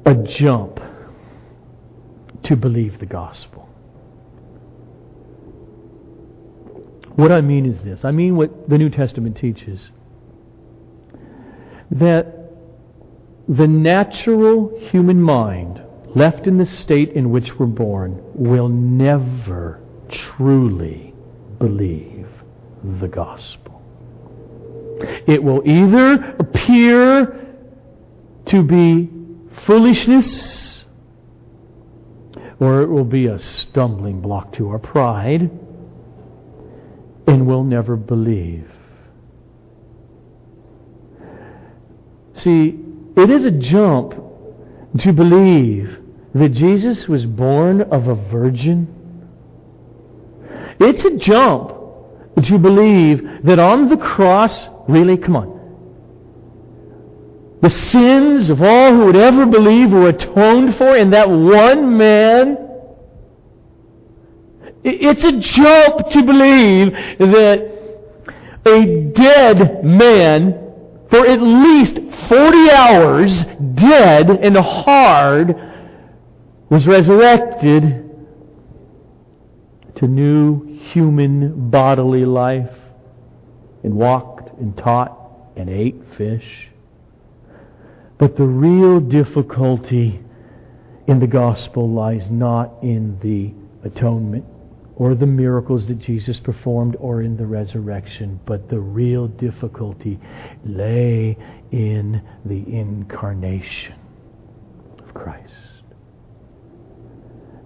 a 0.07 0.15
jump 0.15 0.81
to 2.45 2.57
believe 2.57 2.99
the 2.99 3.07
gospel. 3.07 3.70
What 7.21 7.33
I 7.33 7.43
mean 7.43 7.67
is 7.67 7.79
this. 7.83 8.03
I 8.03 8.13
mean 8.13 8.35
what 8.35 8.67
the 8.67 8.79
New 8.79 8.89
Testament 8.89 9.37
teaches. 9.37 9.91
That 11.91 12.35
the 13.47 13.67
natural 13.67 14.79
human 14.91 15.21
mind, 15.21 15.83
left 16.15 16.47
in 16.47 16.57
the 16.57 16.65
state 16.65 17.11
in 17.11 17.31
which 17.31 17.59
we're 17.59 17.67
born, 17.67 18.23
will 18.33 18.69
never 18.69 19.83
truly 20.09 21.13
believe 21.59 22.27
the 23.01 23.09
gospel. 23.09 23.83
It 25.27 25.43
will 25.43 25.61
either 25.69 26.37
appear 26.39 27.55
to 28.47 28.63
be 28.63 29.11
foolishness 29.67 30.85
or 32.59 32.81
it 32.81 32.89
will 32.89 33.05
be 33.05 33.27
a 33.27 33.39
stumbling 33.39 34.23
block 34.23 34.55
to 34.55 34.71
our 34.71 34.79
pride 34.79 35.51
and 37.31 37.47
we'll 37.47 37.63
never 37.63 37.95
believe. 37.95 38.69
See, 42.35 42.79
it 43.17 43.31
is 43.31 43.45
a 43.45 43.51
jump 43.51 44.15
to 44.99 45.13
believe 45.13 45.99
that 46.35 46.49
Jesus 46.51 47.07
was 47.07 47.27
born 47.27 47.83
of 47.83 48.09
a 48.09 48.15
virgin. 48.15 48.89
It's 50.81 51.05
a 51.05 51.17
jump 51.17 51.81
you 52.49 52.59
believe 52.59 53.45
that 53.45 53.59
on 53.59 53.89
the 53.89 53.97
cross, 53.97 54.67
really, 54.89 55.17
come 55.17 55.37
on, 55.37 55.61
the 57.61 57.71
sins 57.71 58.49
of 58.49 58.63
all 58.63 58.95
who 58.95 59.05
would 59.05 59.17
ever 59.17 59.45
believe 59.45 59.91
were 59.91 60.09
atoned 60.09 60.77
for 60.77 60.97
in 60.97 61.11
that 61.11 61.29
one 61.29 61.99
man? 61.99 62.70
It's 64.83 65.25
a 65.25 65.39
joke 65.39 66.11
to 66.11 66.23
believe 66.23 66.93
that 67.19 67.81
a 68.67 69.13
dead 69.15 69.85
man 69.85 70.61
for 71.11 71.27
at 71.27 71.43
least 71.43 71.99
40 72.29 72.71
hours, 72.71 73.43
dead 73.75 74.31
and 74.31 74.57
hard, 74.57 75.55
was 76.71 76.87
resurrected 76.87 78.09
to 79.97 80.07
new 80.07 80.79
human 80.93 81.69
bodily 81.69 82.25
life 82.25 82.71
and 83.83 83.95
walked 83.95 84.57
and 84.61 84.77
taught 84.79 85.19
and 85.57 85.69
ate 85.69 86.01
fish. 86.17 86.69
But 88.19 88.37
the 88.37 88.45
real 88.45 89.01
difficulty 89.01 90.21
in 91.09 91.19
the 91.19 91.27
gospel 91.27 91.91
lies 91.91 92.31
not 92.31 92.75
in 92.83 93.19
the 93.21 93.53
atonement 93.87 94.45
or 95.01 95.15
the 95.15 95.25
miracles 95.25 95.87
that 95.87 95.99
Jesus 95.99 96.39
performed 96.41 96.95
or 97.01 97.23
in 97.23 97.35
the 97.39 97.47
resurrection, 97.47 98.39
but 98.45 98.69
the 98.69 98.79
real 98.79 99.29
difficulty 99.29 100.21
lay 100.63 101.39
in 101.73 102.21
the 102.45 102.63
incarnation 102.71 103.95
of 104.99 105.15
Christ. 105.15 105.55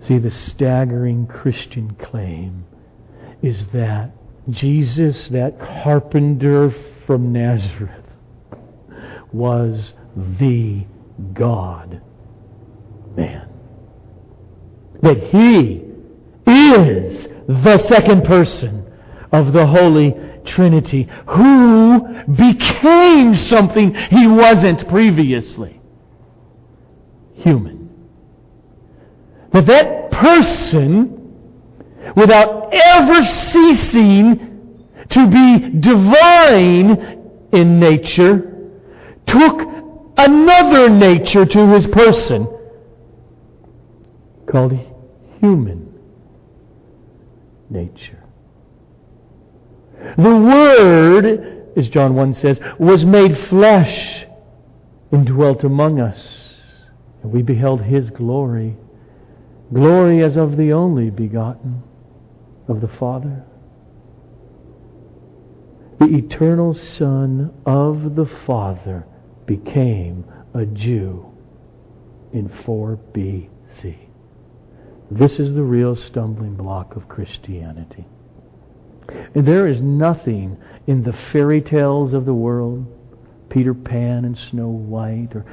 See, 0.03 0.19
the 0.19 0.31
staggering 0.31 1.27
Christian 1.27 1.97
claim 1.97 2.67
is 3.43 3.67
that 3.73 4.13
Jesus, 4.51 5.29
that 5.31 5.59
carpenter 5.59 6.73
from 7.05 7.33
Nazareth, 7.33 8.05
was 9.33 9.93
the 10.15 10.87
God 11.33 12.01
man. 13.17 13.49
That 15.03 15.19
he 15.33 15.84
is 16.47 17.29
the 17.49 17.79
second 17.89 18.25
person 18.25 18.85
of 19.33 19.53
the 19.53 19.67
Holy 19.67 20.15
Trinity 20.45 21.09
who 21.27 22.25
became 22.35 23.35
something 23.35 23.95
he 23.95 24.27
wasn't 24.27 24.89
previously. 24.89 25.81
Human. 27.35 27.91
That 29.53 29.67
that 29.67 30.11
person, 30.11 31.35
without 32.17 32.73
ever 32.73 33.23
ceasing 33.23 34.85
to 35.11 35.27
be 35.27 35.81
divine 35.81 37.31
in 37.53 37.81
nature, 37.81 38.71
took 39.27 39.61
another 40.17 40.89
nature 40.89 41.45
to 41.45 41.67
his 41.69 41.87
person 41.89 42.49
called 44.47 44.79
human 45.41 45.84
nature. 47.75 48.23
The 50.17 50.37
Word, 50.37 51.73
as 51.77 51.89
John 51.89 52.15
1 52.15 52.35
says, 52.35 52.61
was 52.79 53.05
made 53.05 53.37
flesh 53.49 54.27
and 55.11 55.27
dwelt 55.27 55.65
among 55.65 56.01
us. 56.01 56.55
And 57.23 57.33
we 57.33 57.43
beheld 57.43 57.83
His 57.83 58.11
glory, 58.11 58.77
glory 59.73 60.23
as 60.23 60.37
of 60.37 60.57
the 60.57 60.73
only 60.73 61.11
begotten 61.11 61.83
of 62.69 62.81
the 62.81 62.89
Father. 62.89 63.45
The 65.99 66.07
eternal 66.07 66.75
Son 66.75 67.53
of 67.67 68.15
the 68.15 68.27
Father 68.47 69.07
became 69.47 70.25
a 70.53 70.67
Jew 70.67 71.27
in 72.33 72.49
4 72.65 72.99
BC. 73.13 73.54
This 75.11 75.39
is 75.39 75.55
the 75.55 75.63
real 75.63 75.95
stumbling 75.97 76.55
block 76.55 76.97
of 76.97 77.09
Christianity. 77.09 78.07
And 79.35 79.47
there 79.47 79.67
is 79.67 79.81
nothing 79.81 80.57
in 80.87 81.03
the 81.03 81.13
fairy 81.13 81.61
tales 81.61 82.15
of 82.15 82.25
the 82.25 82.35
world, 82.35 82.87
Peter 83.51 83.75
Pan 83.75 84.25
and 84.25 84.37
Snow 84.37 84.69
White, 84.69 85.35
or 85.35 85.45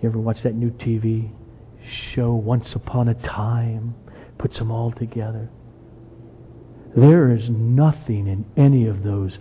you 0.00 0.08
ever 0.08 0.18
watch 0.18 0.42
that 0.42 0.54
new 0.54 0.70
TV 0.70 1.30
show, 2.14 2.32
Once 2.32 2.74
Upon 2.74 3.08
a 3.08 3.14
Time, 3.14 3.94
puts 4.38 4.58
them 4.58 4.70
all 4.70 4.92
together. 4.92 5.50
There 6.96 7.30
is 7.34 7.50
nothing 7.50 8.28
in 8.28 8.44
any 8.56 8.86
of 8.86 9.02
those 9.02 9.38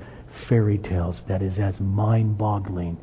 fairy 0.48 0.80
tales 0.80 1.22
that 1.28 1.42
is 1.42 1.60
as 1.60 1.80
mind 1.80 2.38
boggling 2.38 2.98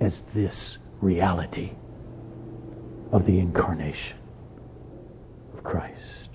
as 0.00 0.22
this 0.34 0.78
reality 1.00 1.72
of 3.12 3.26
the 3.26 3.38
incarnation 3.38 4.16
Christ. 5.66 6.28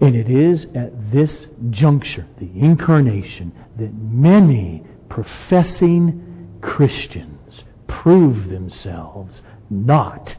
And 0.00 0.14
it 0.14 0.30
is 0.30 0.66
at 0.74 1.12
this 1.12 1.46
juncture, 1.70 2.26
the 2.38 2.50
incarnation, 2.54 3.52
that 3.78 3.92
many 3.94 4.84
professing 5.08 6.58
Christians 6.62 7.64
prove 7.86 8.48
themselves 8.48 9.42
not 9.68 10.36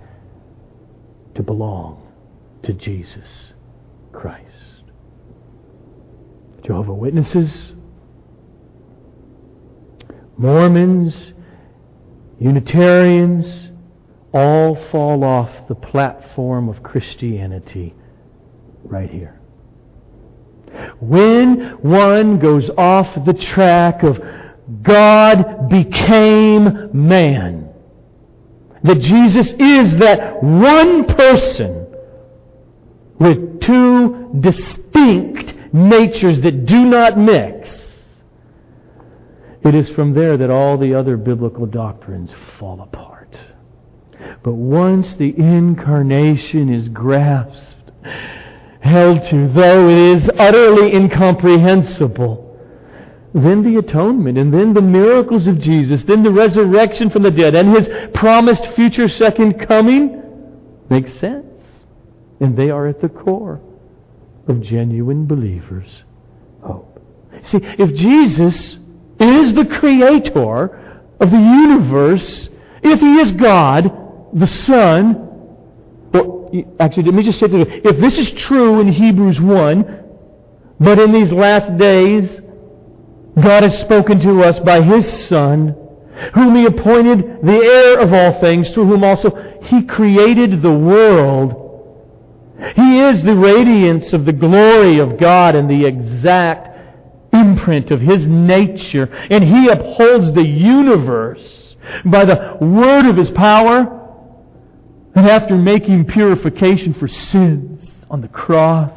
to 1.35 1.43
belong 1.43 2.11
to 2.63 2.73
Jesus 2.73 3.53
Christ. 4.11 4.45
Jehovah 6.63 6.93
Witnesses, 6.93 7.73
Mormons, 10.37 11.33
Unitarians, 12.39 13.61
all 14.34 14.75
fall 14.91 15.23
off 15.23 15.67
the 15.67 15.75
platform 15.75 16.69
of 16.69 16.82
Christianity 16.84 17.93
right 18.84 19.09
here. 19.09 19.39
When 20.99 21.71
one 21.82 22.39
goes 22.39 22.69
off 22.69 23.25
the 23.25 23.34
track 23.34 24.03
of 24.03 24.19
God 24.82 25.69
became 25.69 26.89
man, 26.93 27.69
that 28.84 28.99
Jesus 28.99 29.47
is 29.59 29.97
that 29.97 30.41
one 30.41 31.05
person 31.05 31.88
with 33.19 33.61
two 33.61 34.32
distinct 34.39 35.73
natures 35.73 36.39
that 36.41 36.65
do 36.65 36.86
not 36.86 37.17
mix, 37.17 37.69
it 39.63 39.75
is 39.75 39.89
from 39.89 40.13
there 40.13 40.38
that 40.38 40.49
all 40.49 40.77
the 40.77 40.95
other 40.95 41.17
biblical 41.17 41.65
doctrines 41.65 42.32
fall 42.57 42.82
apart. 42.82 43.20
But 44.43 44.53
once 44.53 45.15
the 45.15 45.38
incarnation 45.38 46.74
is 46.74 46.89
grasped, 46.89 47.91
held 48.82 49.24
to, 49.30 49.47
though 49.49 49.89
it 49.89 49.97
is 49.97 50.30
utterly 50.38 50.93
incomprehensible, 50.93 52.47
then 53.34 53.63
the 53.63 53.80
atonement, 53.80 54.38
and 54.38 54.53
then 54.53 54.74
the 54.74 54.82
miracles 54.82 55.47
of 55.47 55.59
Jesus, 55.59 56.03
then 56.03 56.24
the 56.24 56.32
resurrection 56.32 57.09
from 57.09 57.24
the 57.24 57.32
dead, 57.32 57.55
and 57.55 57.69
his 57.69 57.88
promised 58.13 58.65
future 58.74 59.07
second 59.07 59.59
coming 59.67 60.22
makes 60.89 61.13
sense. 61.19 61.45
And 62.39 62.57
they 62.57 62.69
are 62.69 62.88
at 62.88 62.99
the 62.99 63.07
core 63.07 63.61
of 64.47 64.61
genuine 64.61 65.28
believers' 65.28 66.03
hope. 66.61 66.99
See, 67.45 67.59
if 67.61 67.93
Jesus 67.95 68.78
is 69.19 69.53
the 69.53 69.65
creator 69.65 71.01
of 71.19 71.32
the 71.32 71.38
universe, 71.38 72.49
if 72.84 72.99
he 72.99 73.19
is 73.19 73.32
God, 73.32 74.11
the 74.34 74.47
Son, 74.47 75.27
well, 76.13 76.51
actually, 76.79 77.03
let 77.03 77.13
me 77.13 77.23
just 77.23 77.39
say 77.39 77.47
this. 77.47 77.67
if 77.69 77.97
this 77.99 78.17
is 78.17 78.32
true 78.32 78.79
in 78.79 78.91
Hebrews 78.91 79.39
1, 79.39 79.99
but 80.79 80.99
in 80.99 81.11
these 81.11 81.32
last 81.32 81.77
days, 81.77 82.29
God 83.39 83.63
has 83.63 83.79
spoken 83.79 84.19
to 84.21 84.43
us 84.43 84.59
by 84.59 84.82
His 84.82 85.27
Son, 85.27 85.75
whom 86.34 86.55
He 86.55 86.65
appointed 86.65 87.39
the 87.43 87.59
heir 87.63 87.99
of 87.99 88.13
all 88.13 88.39
things, 88.41 88.69
through 88.71 88.88
whom 88.88 89.03
also 89.03 89.29
He 89.63 89.84
created 89.84 90.61
the 90.61 90.73
world. 90.73 91.57
He 92.75 92.99
is 92.99 93.23
the 93.23 93.36
radiance 93.36 94.13
of 94.13 94.25
the 94.25 94.34
glory 94.34 94.99
of 94.99 95.17
God 95.17 95.55
and 95.55 95.69
the 95.69 95.86
exact 95.86 96.69
imprint 97.34 97.91
of 97.91 98.01
His 98.01 98.25
nature, 98.25 99.05
and 99.29 99.43
He 99.43 99.69
upholds 99.69 100.34
the 100.34 100.45
universe 100.45 101.75
by 102.05 102.25
the 102.25 102.57
word 102.61 103.05
of 103.05 103.17
His 103.17 103.29
power 103.32 103.99
and 105.16 105.28
after 105.28 105.57
making 105.57 106.05
purification 106.05 106.93
for 106.93 107.07
sins 107.07 107.89
on 108.09 108.22
the 108.22 108.28
cross, 108.28 108.93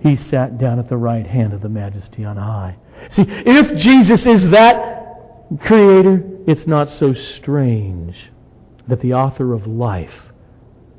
he 0.00 0.16
sat 0.16 0.58
down 0.58 0.78
at 0.78 0.88
the 0.88 0.96
right 0.96 1.26
hand 1.26 1.52
of 1.52 1.60
the 1.60 1.68
majesty 1.68 2.24
on 2.24 2.36
high. 2.36 2.76
See, 3.10 3.24
if 3.26 3.76
Jesus 3.76 4.26
is 4.26 4.50
that 4.50 5.58
creator, 5.60 6.22
it's 6.46 6.66
not 6.66 6.90
so 6.90 7.14
strange 7.14 8.16
that 8.88 9.00
the 9.00 9.14
author 9.14 9.52
of 9.52 9.66
life 9.66 10.32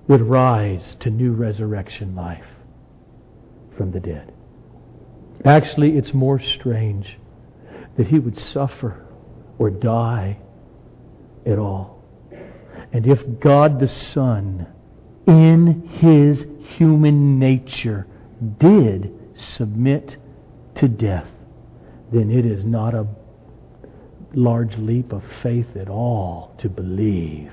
would 0.08 0.22
rise 0.22 0.96
to 1.02 1.10
new 1.10 1.34
resurrection 1.34 2.16
life 2.16 2.46
from 3.78 3.92
the 3.92 4.00
dead. 4.00 4.34
Actually, 5.46 5.98
it's 5.98 6.14
more 6.14 6.40
strange 6.40 7.18
that 7.98 8.08
he 8.08 8.20
would 8.20 8.38
suffer 8.38 9.06
or 9.58 9.70
die 9.70 10.38
at 11.46 11.60
all. 11.60 11.93
And 12.94 13.08
if 13.08 13.40
God 13.40 13.80
the 13.80 13.88
Son, 13.88 14.68
in 15.26 15.88
his 15.88 16.46
human 16.78 17.40
nature, 17.40 18.06
did 18.60 19.12
submit 19.36 20.16
to 20.76 20.88
death, 20.88 21.28
then 22.12 22.30
it 22.30 22.46
is 22.46 22.64
not 22.64 22.94
a 22.94 23.08
large 24.36 24.78
leap 24.78 25.12
of 25.12 25.24
faith 25.42 25.76
at 25.76 25.90
all 25.90 26.56
to 26.60 26.70
believe 26.70 27.52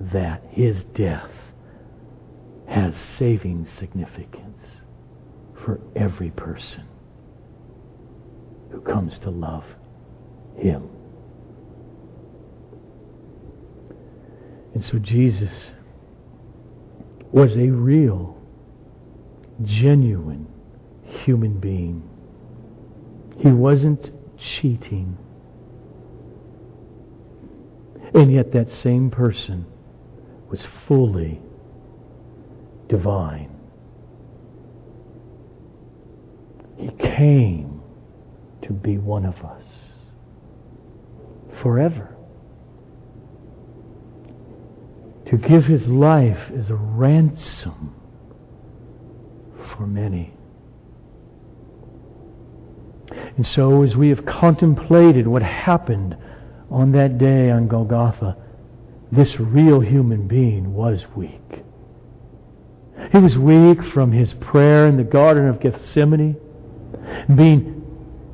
that 0.00 0.42
his 0.50 0.84
death 0.94 1.30
has 2.66 2.94
saving 3.18 3.66
significance 3.78 4.62
for 5.64 5.80
every 5.96 6.30
person 6.30 6.84
who 8.70 8.80
comes 8.82 9.18
to 9.18 9.30
love 9.30 9.64
him. 10.56 10.88
And 14.78 14.86
so 14.86 15.00
Jesus 15.00 15.72
was 17.32 17.56
a 17.56 17.68
real, 17.68 18.40
genuine 19.64 20.46
human 21.02 21.58
being. 21.58 22.08
He 23.38 23.48
wasn't 23.48 24.12
cheating. 24.38 25.18
And 28.14 28.32
yet, 28.32 28.52
that 28.52 28.70
same 28.70 29.10
person 29.10 29.66
was 30.48 30.64
fully 30.86 31.42
divine. 32.86 33.50
He 36.76 36.90
came 37.00 37.82
to 38.62 38.72
be 38.72 38.96
one 38.96 39.26
of 39.26 39.44
us 39.44 39.64
forever. 41.60 42.14
To 45.30 45.36
give 45.36 45.66
his 45.66 45.86
life 45.86 46.50
as 46.56 46.70
a 46.70 46.74
ransom 46.74 47.94
for 49.74 49.86
many. 49.86 50.32
And 53.36 53.46
so, 53.46 53.82
as 53.82 53.94
we 53.94 54.08
have 54.08 54.24
contemplated 54.24 55.26
what 55.26 55.42
happened 55.42 56.16
on 56.70 56.92
that 56.92 57.18
day 57.18 57.50
on 57.50 57.68
Golgotha, 57.68 58.36
this 59.12 59.38
real 59.38 59.80
human 59.80 60.26
being 60.26 60.72
was 60.74 61.04
weak. 61.14 61.62
He 63.12 63.18
was 63.18 63.36
weak 63.36 63.84
from 63.84 64.12
his 64.12 64.32
prayer 64.34 64.86
in 64.86 64.96
the 64.96 65.04
Garden 65.04 65.46
of 65.46 65.60
Gethsemane, 65.60 66.36
being 67.34 67.84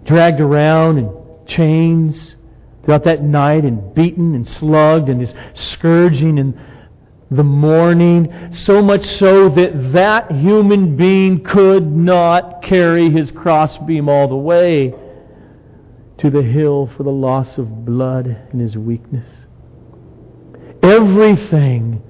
dragged 0.05 0.41
around 0.41 0.99
in 0.99 1.13
chains 1.47 2.37
throughout 2.85 3.05
that 3.05 3.23
night 3.23 3.65
and 3.65 3.95
beaten 3.95 4.35
and 4.35 4.47
slugged 4.47 5.09
and 5.09 5.21
his 5.21 5.35
scourging 5.55 6.39
in 6.39 6.59
the 7.31 7.45
morning, 7.45 8.53
so 8.55 8.83
much 8.83 9.05
so 9.19 9.49
that 9.49 9.93
that 9.93 10.31
human 10.31 10.97
being 10.97 11.43
could 11.43 11.91
not 11.91 12.63
carry 12.63 13.11
his 13.11 13.31
crossbeam 13.31 14.09
all 14.09 14.29
the 14.29 14.37
way 14.37 14.95
to 16.19 16.31
the 16.31 16.43
hill 16.43 16.91
for 16.97 17.03
the 17.03 17.11
loss 17.11 17.59
of 17.59 17.85
blood 17.85 18.27
in 18.53 18.61
his 18.61 18.77
weakness. 18.77 19.29
Everything 20.83 22.03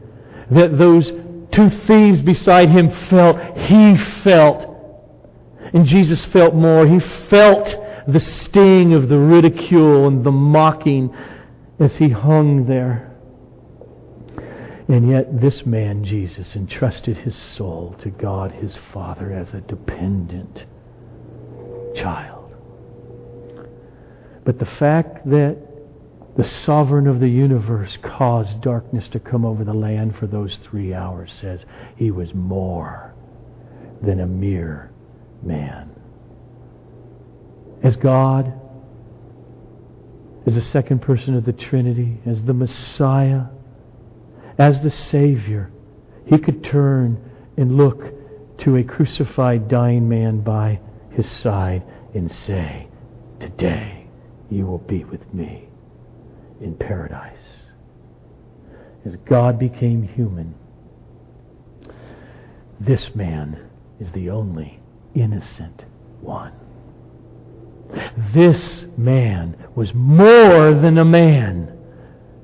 that 0.51 0.77
those 0.77 1.11
two 1.53 1.71
thieves 1.87 2.21
beside 2.21 2.69
him 2.69 2.91
felt, 3.09 3.39
he 3.57 3.97
felt. 3.97 4.71
And 5.73 5.87
Jesus 5.87 6.25
felt 6.27 6.55
more. 6.55 6.87
He 6.87 7.01
felt 7.29 7.75
the 8.07 8.21
sting 8.21 8.93
of 8.93 9.09
the 9.09 9.19
ridicule 9.19 10.07
and 10.07 10.25
the 10.25 10.33
mocking 10.33 11.15
as 11.79 11.95
he 11.97 12.09
hung 12.09 12.67
there. 12.67 13.14
And 14.89 15.09
yet, 15.09 15.41
this 15.41 15.65
man, 15.65 16.05
Jesus, 16.05 16.55
entrusted 16.55 17.17
his 17.17 17.35
soul 17.35 17.97
to 18.03 18.11
God 18.11 18.53
his 18.53 18.77
Father 18.93 19.33
as 19.33 19.55
a 19.55 19.63
dependent 19.63 20.67
child. 21.97 22.55
But 24.45 24.59
the 24.59 24.67
fact 24.67 25.29
that 25.31 25.57
the 26.37 26.45
sovereign 26.45 27.07
of 27.07 27.21
the 27.21 27.29
universe 27.29 27.97
caused 28.03 28.61
darkness 28.61 29.09
to 29.09 29.21
come 29.21 29.45
over 29.45 29.65
the 29.65 29.73
land 29.73 30.17
for 30.17 30.27
those 30.27 30.57
three 30.57 30.93
hours 30.93 31.33
says 31.33 31.65
he 31.97 32.11
was 32.11 32.35
more 32.35 33.15
than 34.03 34.21
a 34.21 34.27
mere 34.27 34.91
man. 35.43 35.91
As 37.83 37.97
God, 37.97 38.53
as 40.47 40.55
the 40.57 40.63
second 40.63 41.01
person 41.01 41.35
of 41.35 41.45
the 41.45 41.53
Trinity, 41.53 42.19
as 42.27 42.43
the 42.43 42.53
Messiah, 42.53 43.45
as 44.59 44.81
the 44.81 44.91
Savior, 44.91 45.71
he 46.27 46.39
could 46.39 46.63
turn 46.65 47.31
and 47.57 47.77
look 47.77 48.13
to 48.59 48.77
a 48.77 48.85
crucified, 48.85 49.69
dying 49.69 50.09
man 50.09 50.41
by 50.41 50.81
his 51.11 51.29
side 51.29 51.83
and 52.15 52.31
say, 52.31 52.89
Today 53.41 54.07
you 54.51 54.67
will 54.67 54.79
be 54.79 55.05
with 55.05 55.35
me 55.35 55.69
in 56.61 56.75
paradise. 56.75 57.37
As 59.05 59.17
God 59.27 59.59
became 59.59 60.03
human, 60.03 60.55
this 62.81 63.15
man 63.15 63.59
is 64.01 64.11
the 64.13 64.31
only 64.31 64.81
innocent 65.15 65.85
one. 66.21 66.53
This 68.33 68.85
man 68.97 69.57
was 69.75 69.93
more 69.95 70.75
than 70.75 70.99
a 70.99 71.05
man 71.05 71.74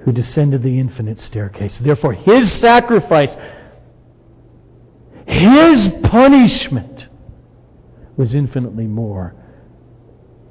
who 0.05 0.13
descended 0.13 0.63
the 0.63 0.79
infinite 0.79 1.21
staircase. 1.21 1.79
Therefore, 1.79 2.13
his 2.13 2.51
sacrifice, 2.53 3.35
his 5.27 5.89
punishment, 6.05 7.09
was 8.17 8.35
infinitely 8.35 8.87
more 8.87 9.35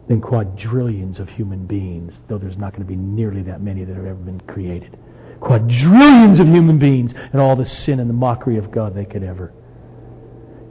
than 0.08 0.22
quadrillions 0.22 1.20
of 1.20 1.30
human 1.30 1.66
beings, 1.66 2.20
though 2.28 2.38
there's 2.38 2.58
not 2.58 2.74
going 2.74 2.84
to 2.84 2.88
be 2.88 2.96
nearly 2.96 3.44
that 3.44 3.62
many 3.62 3.84
that 3.84 3.96
have 3.96 4.06
ever 4.06 4.16
been 4.16 4.42
created. 4.42 4.98
Quadrillions 5.40 6.40
of 6.40 6.48
human 6.48 6.78
beings 6.78 7.14
and 7.32 7.42
all 7.42 7.56
the 7.56 7.66
sin 7.66 8.00
and 8.00 8.10
the 8.10 8.14
mockery 8.14 8.58
of 8.58 8.72
God 8.72 8.94
they 8.96 9.06
could 9.06 9.24
ever 9.24 9.54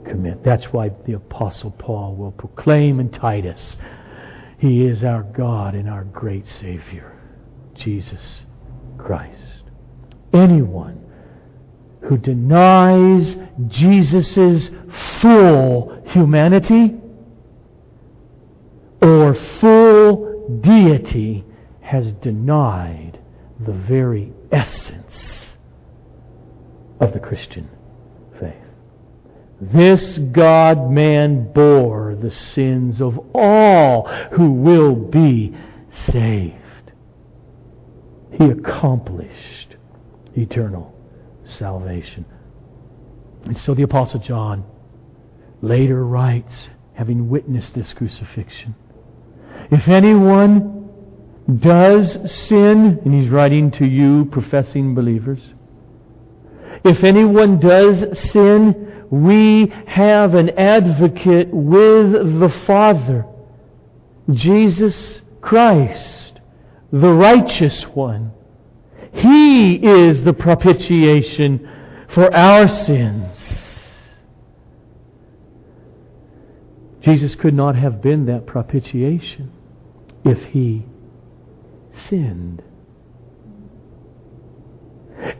commit. 0.05 0.43
That's 0.43 0.65
why 0.65 0.91
the 1.05 1.13
Apostle 1.13 1.71
Paul 1.71 2.15
will 2.15 2.31
proclaim 2.31 2.99
in 2.99 3.09
Titus, 3.09 3.77
He 4.57 4.85
is 4.85 5.03
our 5.03 5.23
God 5.23 5.73
and 5.75 5.89
our 5.89 6.03
great 6.03 6.47
Savior, 6.47 7.17
Jesus 7.75 8.41
Christ. 8.99 9.63
Anyone 10.33 11.03
who 12.01 12.17
denies 12.17 13.35
Jesus' 13.67 14.69
full 15.19 16.01
humanity 16.05 16.95
or 19.01 19.33
full 19.59 20.59
deity 20.61 21.43
has 21.81 22.13
denied 22.13 23.19
the 23.59 23.73
very 23.73 24.31
essence 24.51 25.53
of 26.99 27.13
the 27.13 27.19
Christian 27.19 27.69
faith. 28.39 28.53
This 29.61 30.17
God 30.17 30.89
man 30.89 31.51
bore 31.51 32.15
the 32.15 32.31
sins 32.31 33.01
of 33.01 33.19
all 33.33 34.07
who 34.31 34.51
will 34.51 34.95
be 34.95 35.53
saved. 36.11 36.58
He 38.31 38.45
accomplished 38.45 39.75
eternal 40.35 40.93
salvation. 41.45 42.25
And 43.45 43.57
so 43.57 43.73
the 43.73 43.83
Apostle 43.83 44.19
John 44.19 44.63
later 45.61 46.05
writes, 46.05 46.69
having 46.93 47.29
witnessed 47.29 47.75
this 47.75 47.93
crucifixion, 47.93 48.75
if 49.71 49.87
anyone 49.87 50.89
does 51.59 52.17
sin, 52.31 52.99
and 53.03 53.13
he's 53.13 53.29
writing 53.29 53.71
to 53.71 53.85
you, 53.85 54.25
professing 54.25 54.93
believers, 54.93 55.41
if 56.83 57.03
anyone 57.03 57.59
does 57.59 58.19
sin, 58.31 59.05
we 59.09 59.73
have 59.87 60.35
an 60.35 60.51
advocate 60.51 61.49
with 61.51 62.11
the 62.39 62.53
Father, 62.65 63.25
Jesus 64.31 65.21
Christ, 65.41 66.28
the 66.91 67.13
righteous 67.13 67.83
one. 67.83 68.31
He 69.13 69.75
is 69.75 70.23
the 70.23 70.33
propitiation 70.33 71.67
for 72.09 72.33
our 72.33 72.67
sins. 72.67 73.37
Jesus 77.01 77.35
could 77.35 77.53
not 77.53 77.75
have 77.75 78.01
been 78.01 78.25
that 78.25 78.45
propitiation 78.45 79.51
if 80.23 80.43
he 80.45 80.85
sinned. 82.09 82.61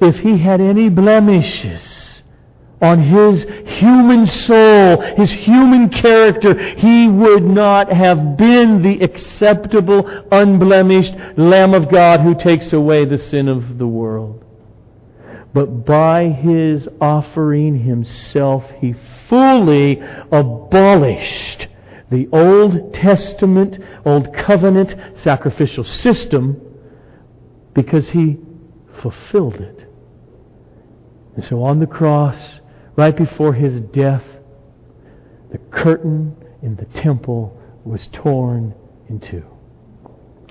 If 0.01 0.19
he 0.19 0.37
had 0.37 0.61
any 0.61 0.89
blemishes 0.89 2.08
on 2.81 3.01
his 3.01 3.43
human 3.65 4.25
soul, 4.25 5.01
his 5.01 5.31
human 5.31 5.89
character, 5.89 6.57
he 6.75 7.07
would 7.07 7.43
not 7.43 7.91
have 7.91 8.37
been 8.37 8.81
the 8.81 9.01
acceptable, 9.01 10.07
unblemished 10.31 11.13
Lamb 11.35 11.73
of 11.73 11.89
God 11.89 12.21
who 12.21 12.35
takes 12.35 12.71
away 12.71 13.05
the 13.05 13.17
sin 13.17 13.47
of 13.47 13.77
the 13.77 13.87
world. 13.87 14.43
But 15.53 15.85
by 15.85 16.29
his 16.29 16.87
offering 17.01 17.79
himself, 17.79 18.63
he 18.79 18.95
fully 19.27 20.01
abolished 20.31 21.67
the 22.09 22.27
Old 22.31 22.93
Testament, 22.93 23.77
Old 24.05 24.33
Covenant 24.33 24.95
sacrificial 25.19 25.83
system 25.83 26.61
because 27.73 28.09
he 28.09 28.37
fulfilled 29.01 29.55
it. 29.55 29.87
And 31.35 31.43
so 31.45 31.63
on 31.63 31.79
the 31.79 31.87
cross, 31.87 32.59
right 32.99 33.15
before 33.15 33.53
his 33.53 33.79
death, 33.79 34.23
the 35.53 35.57
curtain 35.71 36.35
in 36.61 36.75
the 36.75 36.83
temple 36.99 37.57
was 37.85 38.09
torn 38.11 38.75
in 39.07 39.21
two. 39.21 39.45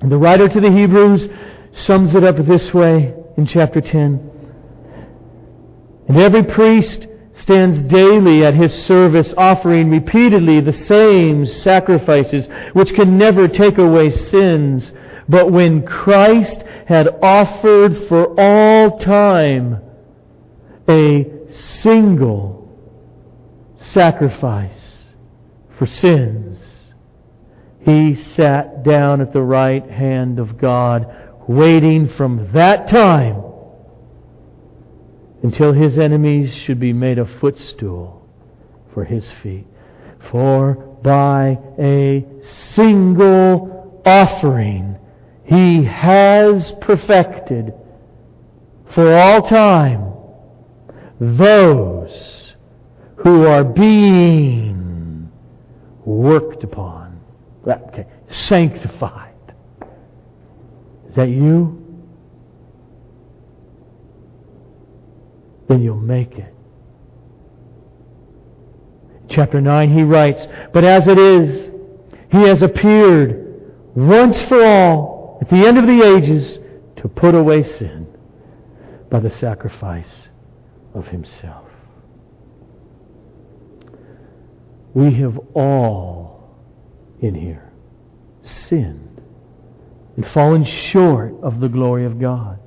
And 0.00 0.10
the 0.10 0.16
writer 0.16 0.48
to 0.48 0.60
the 0.60 0.72
Hebrews 0.72 1.28
sums 1.74 2.14
it 2.14 2.24
up 2.24 2.36
this 2.36 2.72
way 2.72 3.12
in 3.36 3.44
chapter 3.44 3.82
10. 3.82 4.30
And 6.08 6.16
every 6.16 6.42
priest 6.42 7.06
stands 7.34 7.82
daily 7.82 8.42
at 8.46 8.54
his 8.54 8.72
service, 8.72 9.34
offering 9.36 9.90
repeatedly 9.90 10.62
the 10.62 10.72
same 10.72 11.44
sacrifices, 11.44 12.48
which 12.72 12.94
can 12.94 13.18
never 13.18 13.46
take 13.46 13.76
away 13.76 14.10
sins. 14.10 14.90
But 15.28 15.52
when 15.52 15.84
Christ 15.86 16.64
had 16.86 17.08
offered 17.22 18.08
for 18.08 18.34
all 18.40 18.98
time 18.98 19.82
a 20.88 21.37
single 21.82 22.68
sacrifice 23.76 24.98
for 25.78 25.86
sins, 25.86 26.58
he 27.80 28.16
sat 28.34 28.82
down 28.82 29.20
at 29.20 29.32
the 29.32 29.42
right 29.42 29.88
hand 29.88 30.38
of 30.38 30.58
God, 30.58 31.06
waiting 31.46 32.08
from 32.08 32.50
that 32.52 32.88
time 32.88 33.42
until 35.42 35.72
his 35.72 35.98
enemies 35.98 36.54
should 36.54 36.80
be 36.80 36.92
made 36.92 37.18
a 37.18 37.26
footstool 37.38 38.28
for 38.92 39.04
his 39.04 39.30
feet. 39.42 39.66
For 40.30 40.74
by 41.02 41.58
a 41.78 42.26
single 42.74 44.02
offering 44.04 44.98
he 45.44 45.84
has 45.84 46.72
perfected 46.80 47.72
for 48.92 49.16
all 49.16 49.42
time 49.42 50.07
those 51.20 52.54
who 53.16 53.46
are 53.46 53.64
being 53.64 55.30
worked 56.04 56.64
upon. 56.64 57.20
Okay, 57.66 58.06
sanctified. 58.28 59.34
Is 61.08 61.14
that 61.16 61.28
you? 61.28 61.78
then 65.68 65.82
you'll 65.82 65.96
make 65.96 66.36
it. 66.36 66.54
Chapter 69.28 69.60
9, 69.60 69.90
he 69.92 70.02
writes, 70.02 70.46
But 70.72 70.84
as 70.84 71.06
it 71.06 71.18
is, 71.18 71.70
he 72.32 72.38
has 72.48 72.62
appeared 72.62 73.62
once 73.94 74.40
for 74.42 74.64
all 74.64 75.38
at 75.42 75.50
the 75.50 75.66
end 75.66 75.78
of 75.78 75.86
the 75.86 76.02
ages 76.02 76.58
to 76.96 77.08
put 77.08 77.34
away 77.34 77.62
sin 77.62 78.06
by 79.10 79.20
the 79.20 79.30
sacrifice 79.30 80.27
of 80.94 81.06
himself. 81.08 81.68
We 84.94 85.14
have 85.14 85.38
all 85.54 86.56
in 87.20 87.34
here 87.34 87.70
sinned 88.42 89.20
and 90.16 90.26
fallen 90.26 90.64
short 90.64 91.34
of 91.42 91.60
the 91.60 91.68
glory 91.68 92.04
of 92.04 92.18
God. 92.18 92.58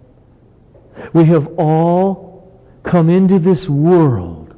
We 1.14 1.26
have 1.26 1.48
all 1.58 2.60
come 2.84 3.10
into 3.10 3.40
this 3.40 3.68
world 3.68 4.54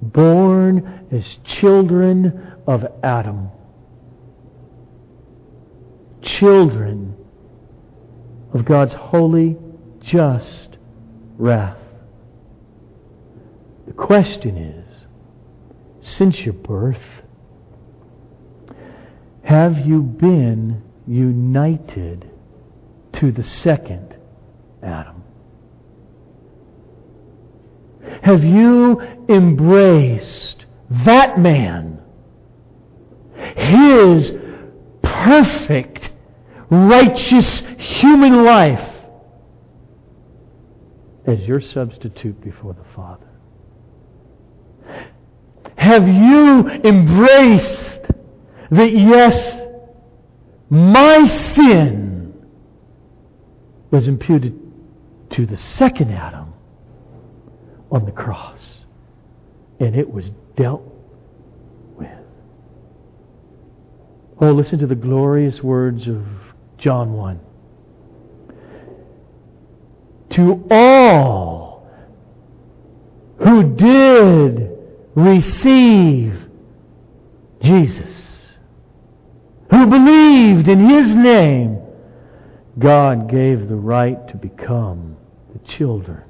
born 0.00 1.06
as 1.10 1.24
children 1.44 2.54
of 2.66 2.86
Adam. 3.02 3.50
Children 6.22 7.16
of 8.52 8.64
God's 8.64 8.92
holy, 8.92 9.56
just 10.00 10.76
wrath. 11.36 11.81
The 13.92 14.06
question 14.06 14.56
is 14.56 16.10
since 16.10 16.40
your 16.40 16.54
birth, 16.54 17.02
have 19.42 19.86
you 19.86 20.00
been 20.00 20.82
united 21.06 22.30
to 23.12 23.30
the 23.30 23.44
second 23.44 24.16
Adam? 24.82 25.22
Have 28.22 28.42
you 28.42 28.98
embraced 29.28 30.64
that 31.04 31.38
man? 31.38 32.00
His 33.58 34.32
perfect, 35.02 36.12
righteous 36.70 37.60
human 37.76 38.42
life 38.42 38.94
as 41.26 41.40
your 41.40 41.60
substitute 41.60 42.40
before 42.40 42.72
the 42.72 42.84
Father? 42.96 43.31
Have 45.76 46.06
you 46.06 46.68
embraced 46.68 48.10
that, 48.70 48.92
yes, 48.92 49.60
my 50.70 51.52
sin 51.54 52.34
was 53.90 54.08
imputed 54.08 54.58
to 55.30 55.46
the 55.46 55.56
second 55.56 56.10
Adam? 56.10 56.52
on 57.92 58.06
the 58.06 58.10
cross. 58.10 58.78
And 59.78 59.94
it 59.94 60.10
was 60.10 60.30
dealt 60.56 60.82
with. 61.94 62.08
Oh, 64.40 64.50
listen 64.50 64.78
to 64.80 64.86
the 64.86 64.94
glorious 64.94 65.62
words 65.62 66.08
of 66.08 66.26
John 66.78 67.12
1. 67.12 67.40
To 70.30 70.66
all 70.70 71.86
who 73.38 73.74
did 73.76 74.71
receive 75.14 76.34
Jesus, 77.62 78.56
who 79.70 79.86
believed 79.86 80.68
in 80.68 80.88
His 80.88 81.08
name, 81.14 81.78
God 82.78 83.28
gave 83.30 83.68
the 83.68 83.76
right 83.76 84.26
to 84.28 84.36
become 84.36 85.16
the 85.52 85.58
children 85.70 86.22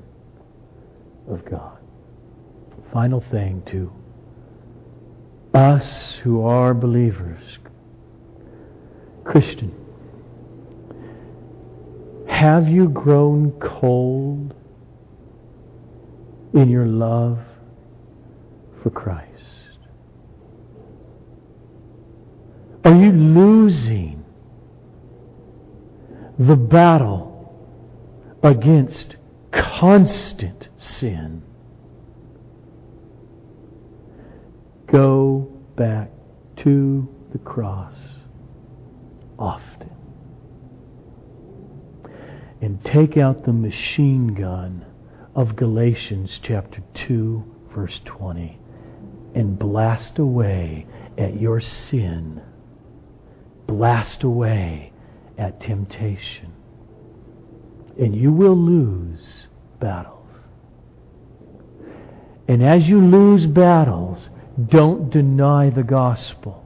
of 1.28 1.44
God. 1.44 1.78
Final 2.92 3.20
thing 3.20 3.62
to 3.66 3.90
us 5.54 6.14
who 6.22 6.44
are 6.44 6.74
believers. 6.74 7.42
Christian, 9.24 9.72
have 12.28 12.68
you 12.68 12.88
grown 12.88 13.52
cold 13.52 14.54
in 16.52 16.68
your 16.68 16.86
love 16.86 17.38
for 18.82 18.90
Christ? 18.90 19.28
Are 22.84 22.94
you 22.94 23.12
losing 23.12 24.24
the 26.38 26.56
battle 26.56 27.32
against 28.42 29.16
constant 29.52 30.68
sin. 30.78 31.42
Go 34.86 35.48
back 35.76 36.10
to 36.58 37.08
the 37.32 37.38
cross 37.38 37.96
often. 39.38 39.90
And 42.60 42.84
take 42.84 43.16
out 43.16 43.44
the 43.44 43.52
machine 43.52 44.34
gun 44.34 44.84
of 45.34 45.56
Galatians 45.56 46.38
chapter 46.42 46.82
2, 46.94 47.44
verse 47.74 48.00
20, 48.04 48.58
and 49.34 49.58
blast 49.58 50.18
away 50.18 50.86
at 51.18 51.40
your 51.40 51.60
sin. 51.60 52.40
Blast 53.66 54.22
away 54.22 54.92
at 55.38 55.60
temptation. 55.60 56.52
And 57.98 58.14
you 58.14 58.32
will 58.32 58.56
lose 58.56 59.46
battles. 59.80 60.18
And 62.48 62.62
as 62.62 62.88
you 62.88 63.00
lose 63.00 63.46
battles, 63.46 64.28
don't 64.68 65.10
deny 65.10 65.70
the 65.70 65.82
gospel, 65.82 66.64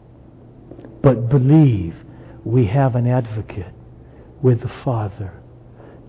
but 1.03 1.29
believe 1.29 1.95
we 2.45 2.67
have 2.67 2.97
an 2.97 3.07
advocate 3.07 3.73
with 4.43 4.61
the 4.61 4.69
Father, 4.85 5.33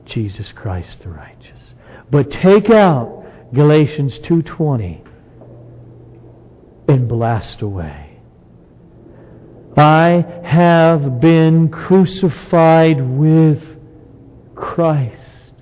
Jesus 0.05 0.51
Christ 0.51 1.01
the 1.01 1.09
righteous. 1.09 1.73
But 2.09 2.31
take 2.31 2.69
out 2.69 3.25
Galatians 3.53 4.19
2:20 4.19 5.01
and 6.87 7.07
blast 7.07 7.61
away. 7.61 8.19
I 9.75 10.25
have 10.43 11.19
been 11.19 11.69
crucified 11.69 12.99
with 12.99 13.61
Christ. 14.55 15.53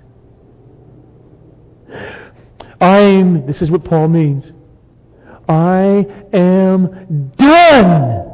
I'm, 2.79 3.45
this 3.45 3.61
is 3.61 3.69
what 3.69 3.83
Paul 3.83 4.07
means. 4.07 4.51
I 5.49 6.05
am 6.33 7.31
done 7.37 8.25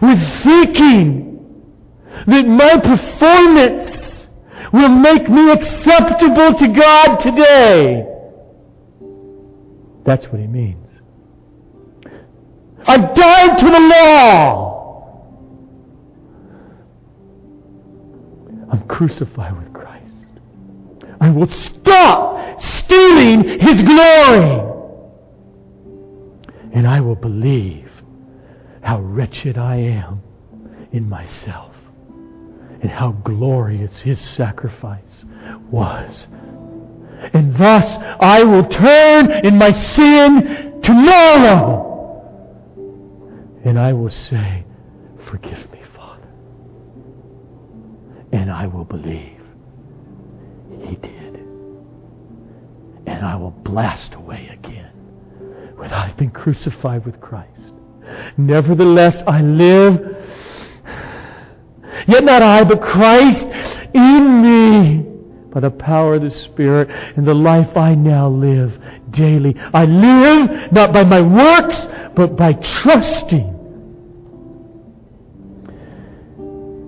with 0.00 0.42
thinking 0.42 1.32
that 2.26 2.46
my 2.46 2.78
performance 2.80 4.26
will 4.72 4.88
make 4.88 5.28
me 5.28 5.50
acceptable 5.50 6.58
to 6.58 6.68
God 6.68 7.16
today. 7.16 8.06
That's 10.04 10.26
what 10.26 10.40
he 10.40 10.46
means. 10.46 10.81
I 12.86 12.96
died 12.96 13.58
to 13.58 13.64
the 13.66 13.80
law. 13.80 14.72
I'm 18.70 18.86
crucified 18.88 19.56
with 19.56 19.72
Christ. 19.72 20.24
I 21.20 21.30
will 21.30 21.50
stop 21.50 22.60
stealing 22.60 23.60
His 23.60 23.82
glory. 23.82 24.68
And 26.72 26.88
I 26.88 27.00
will 27.00 27.16
believe 27.16 27.90
how 28.82 29.00
wretched 29.00 29.58
I 29.58 29.76
am 29.76 30.22
in 30.92 31.08
myself 31.08 31.74
and 32.80 32.90
how 32.90 33.12
glorious 33.12 34.00
His 34.00 34.20
sacrifice 34.20 35.24
was. 35.70 36.26
And 37.32 37.54
thus 37.56 37.96
I 38.18 38.42
will 38.42 38.64
turn 38.64 39.30
in 39.46 39.56
my 39.58 39.70
sin 39.70 40.80
tomorrow. 40.82 41.91
And 43.64 43.78
I 43.78 43.92
will 43.92 44.10
say, 44.10 44.64
Forgive 45.28 45.70
me, 45.70 45.80
Father. 45.94 46.28
And 48.32 48.50
I 48.50 48.66
will 48.66 48.84
believe 48.84 49.40
He 50.84 50.96
did. 50.96 51.36
And 53.06 53.24
I 53.24 53.36
will 53.36 53.50
blast 53.50 54.14
away 54.14 54.48
again 54.52 54.90
when 55.76 55.92
I've 55.92 56.16
been 56.16 56.30
crucified 56.30 57.06
with 57.06 57.20
Christ. 57.20 57.74
Nevertheless, 58.36 59.22
I 59.26 59.42
live. 59.42 60.16
Yet 62.08 62.24
not 62.24 62.42
I, 62.42 62.64
but 62.64 62.82
Christ 62.82 63.40
in 63.94 64.42
me 64.42 65.02
by 65.52 65.60
the 65.60 65.70
power 65.70 66.14
of 66.14 66.22
the 66.22 66.30
Spirit 66.30 66.88
and 67.16 67.26
the 67.26 67.34
life 67.34 67.76
I 67.76 67.94
now 67.94 68.28
live 68.28 68.80
daily. 69.10 69.54
I 69.72 69.84
live 69.84 70.72
not 70.72 70.92
by 70.92 71.04
my 71.04 71.20
works, 71.20 71.86
but 72.16 72.36
by 72.36 72.54
trusting 72.54 73.51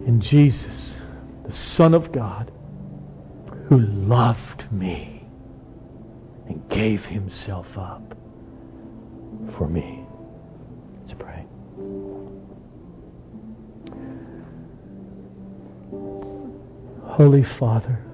in 0.07 0.21
Jesus, 0.21 0.97
the 1.47 1.53
Son 1.53 1.95
of 1.95 2.13
God, 2.13 2.51
who 3.69 3.79
loved 3.79 4.71
me 4.71 5.25
and 6.47 6.69
gave 6.69 7.05
himself 7.05 7.67
up 7.77 8.15
for 9.57 9.69
me. 9.69 10.05
Let's 11.01 11.15
pray. 11.19 11.45
Holy 17.07 17.45
Father, 17.59 18.05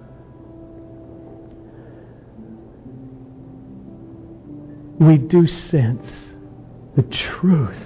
we 4.98 5.16
do 5.16 5.46
sense 5.46 6.06
the 6.94 7.02
truth 7.02 7.78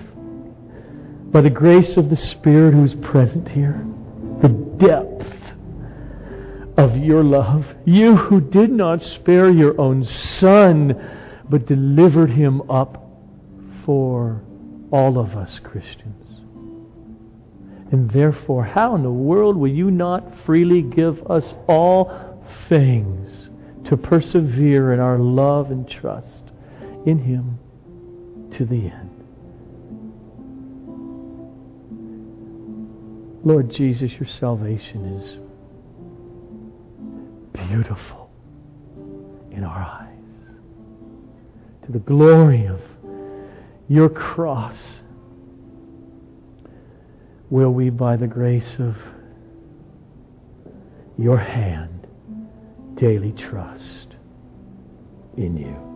by 1.31 1.41
the 1.41 1.51
grace 1.51 1.97
of 1.97 2.11
the 2.11 2.17
Spirit 2.17 2.75
who 2.75 2.85
is 2.85 2.95
present 2.95 3.49
here, 3.49 3.87
the 4.45 4.49
depth 4.49 5.33
of 6.77 6.97
your 6.97 7.25
love. 7.25 7.65
You 7.85 8.17
who 8.17 8.41
did 8.41 8.71
not 8.71 9.03
spare 9.03 9.51
your 9.51 9.81
own 9.81 10.05
Son, 10.05 10.95
but 11.49 11.67
delivered 11.67 12.31
him 12.31 12.69
up 12.71 13.03
for 13.85 14.43
all 14.91 15.19
of 15.19 15.35
us 15.37 15.59
Christians. 15.59 16.41
And 17.91 18.11
therefore, 18.11 18.65
how 18.65 18.97
in 18.97 19.03
the 19.03 19.11
world 19.11 19.57
will 19.57 19.71
you 19.71 19.91
not 19.91 20.25
freely 20.45 20.83
give 20.83 21.31
us 21.31 21.55
all 21.67 22.43
things 22.69 23.49
to 23.87 23.97
persevere 23.97 24.93
in 24.93 25.01
our 25.01 25.19
love 25.19 25.71
and 25.71 25.89
trust? 25.89 26.45
in 27.07 27.19
Him 27.19 27.59
to 28.53 28.65
the 28.65 28.89
end. 28.89 29.04
Lord 33.45 33.71
Jesus, 33.71 34.13
your 34.13 34.27
salvation 34.27 35.05
is 35.05 35.39
beautiful 37.53 38.31
in 39.51 39.65
our 39.65 39.83
eyes. 39.83 40.09
To 41.85 41.93
the 41.93 41.99
glory 41.99 42.65
of 42.65 42.81
your 43.87 44.09
cross, 44.09 45.03
will 47.51 47.71
we, 47.71 47.91
by 47.91 48.17
the 48.17 48.27
grace 48.27 48.77
of 48.79 48.97
your 51.19 51.37
hand, 51.37 52.07
daily 52.95 53.33
trust 53.33 54.17
in 55.37 55.59
you. 55.59 55.94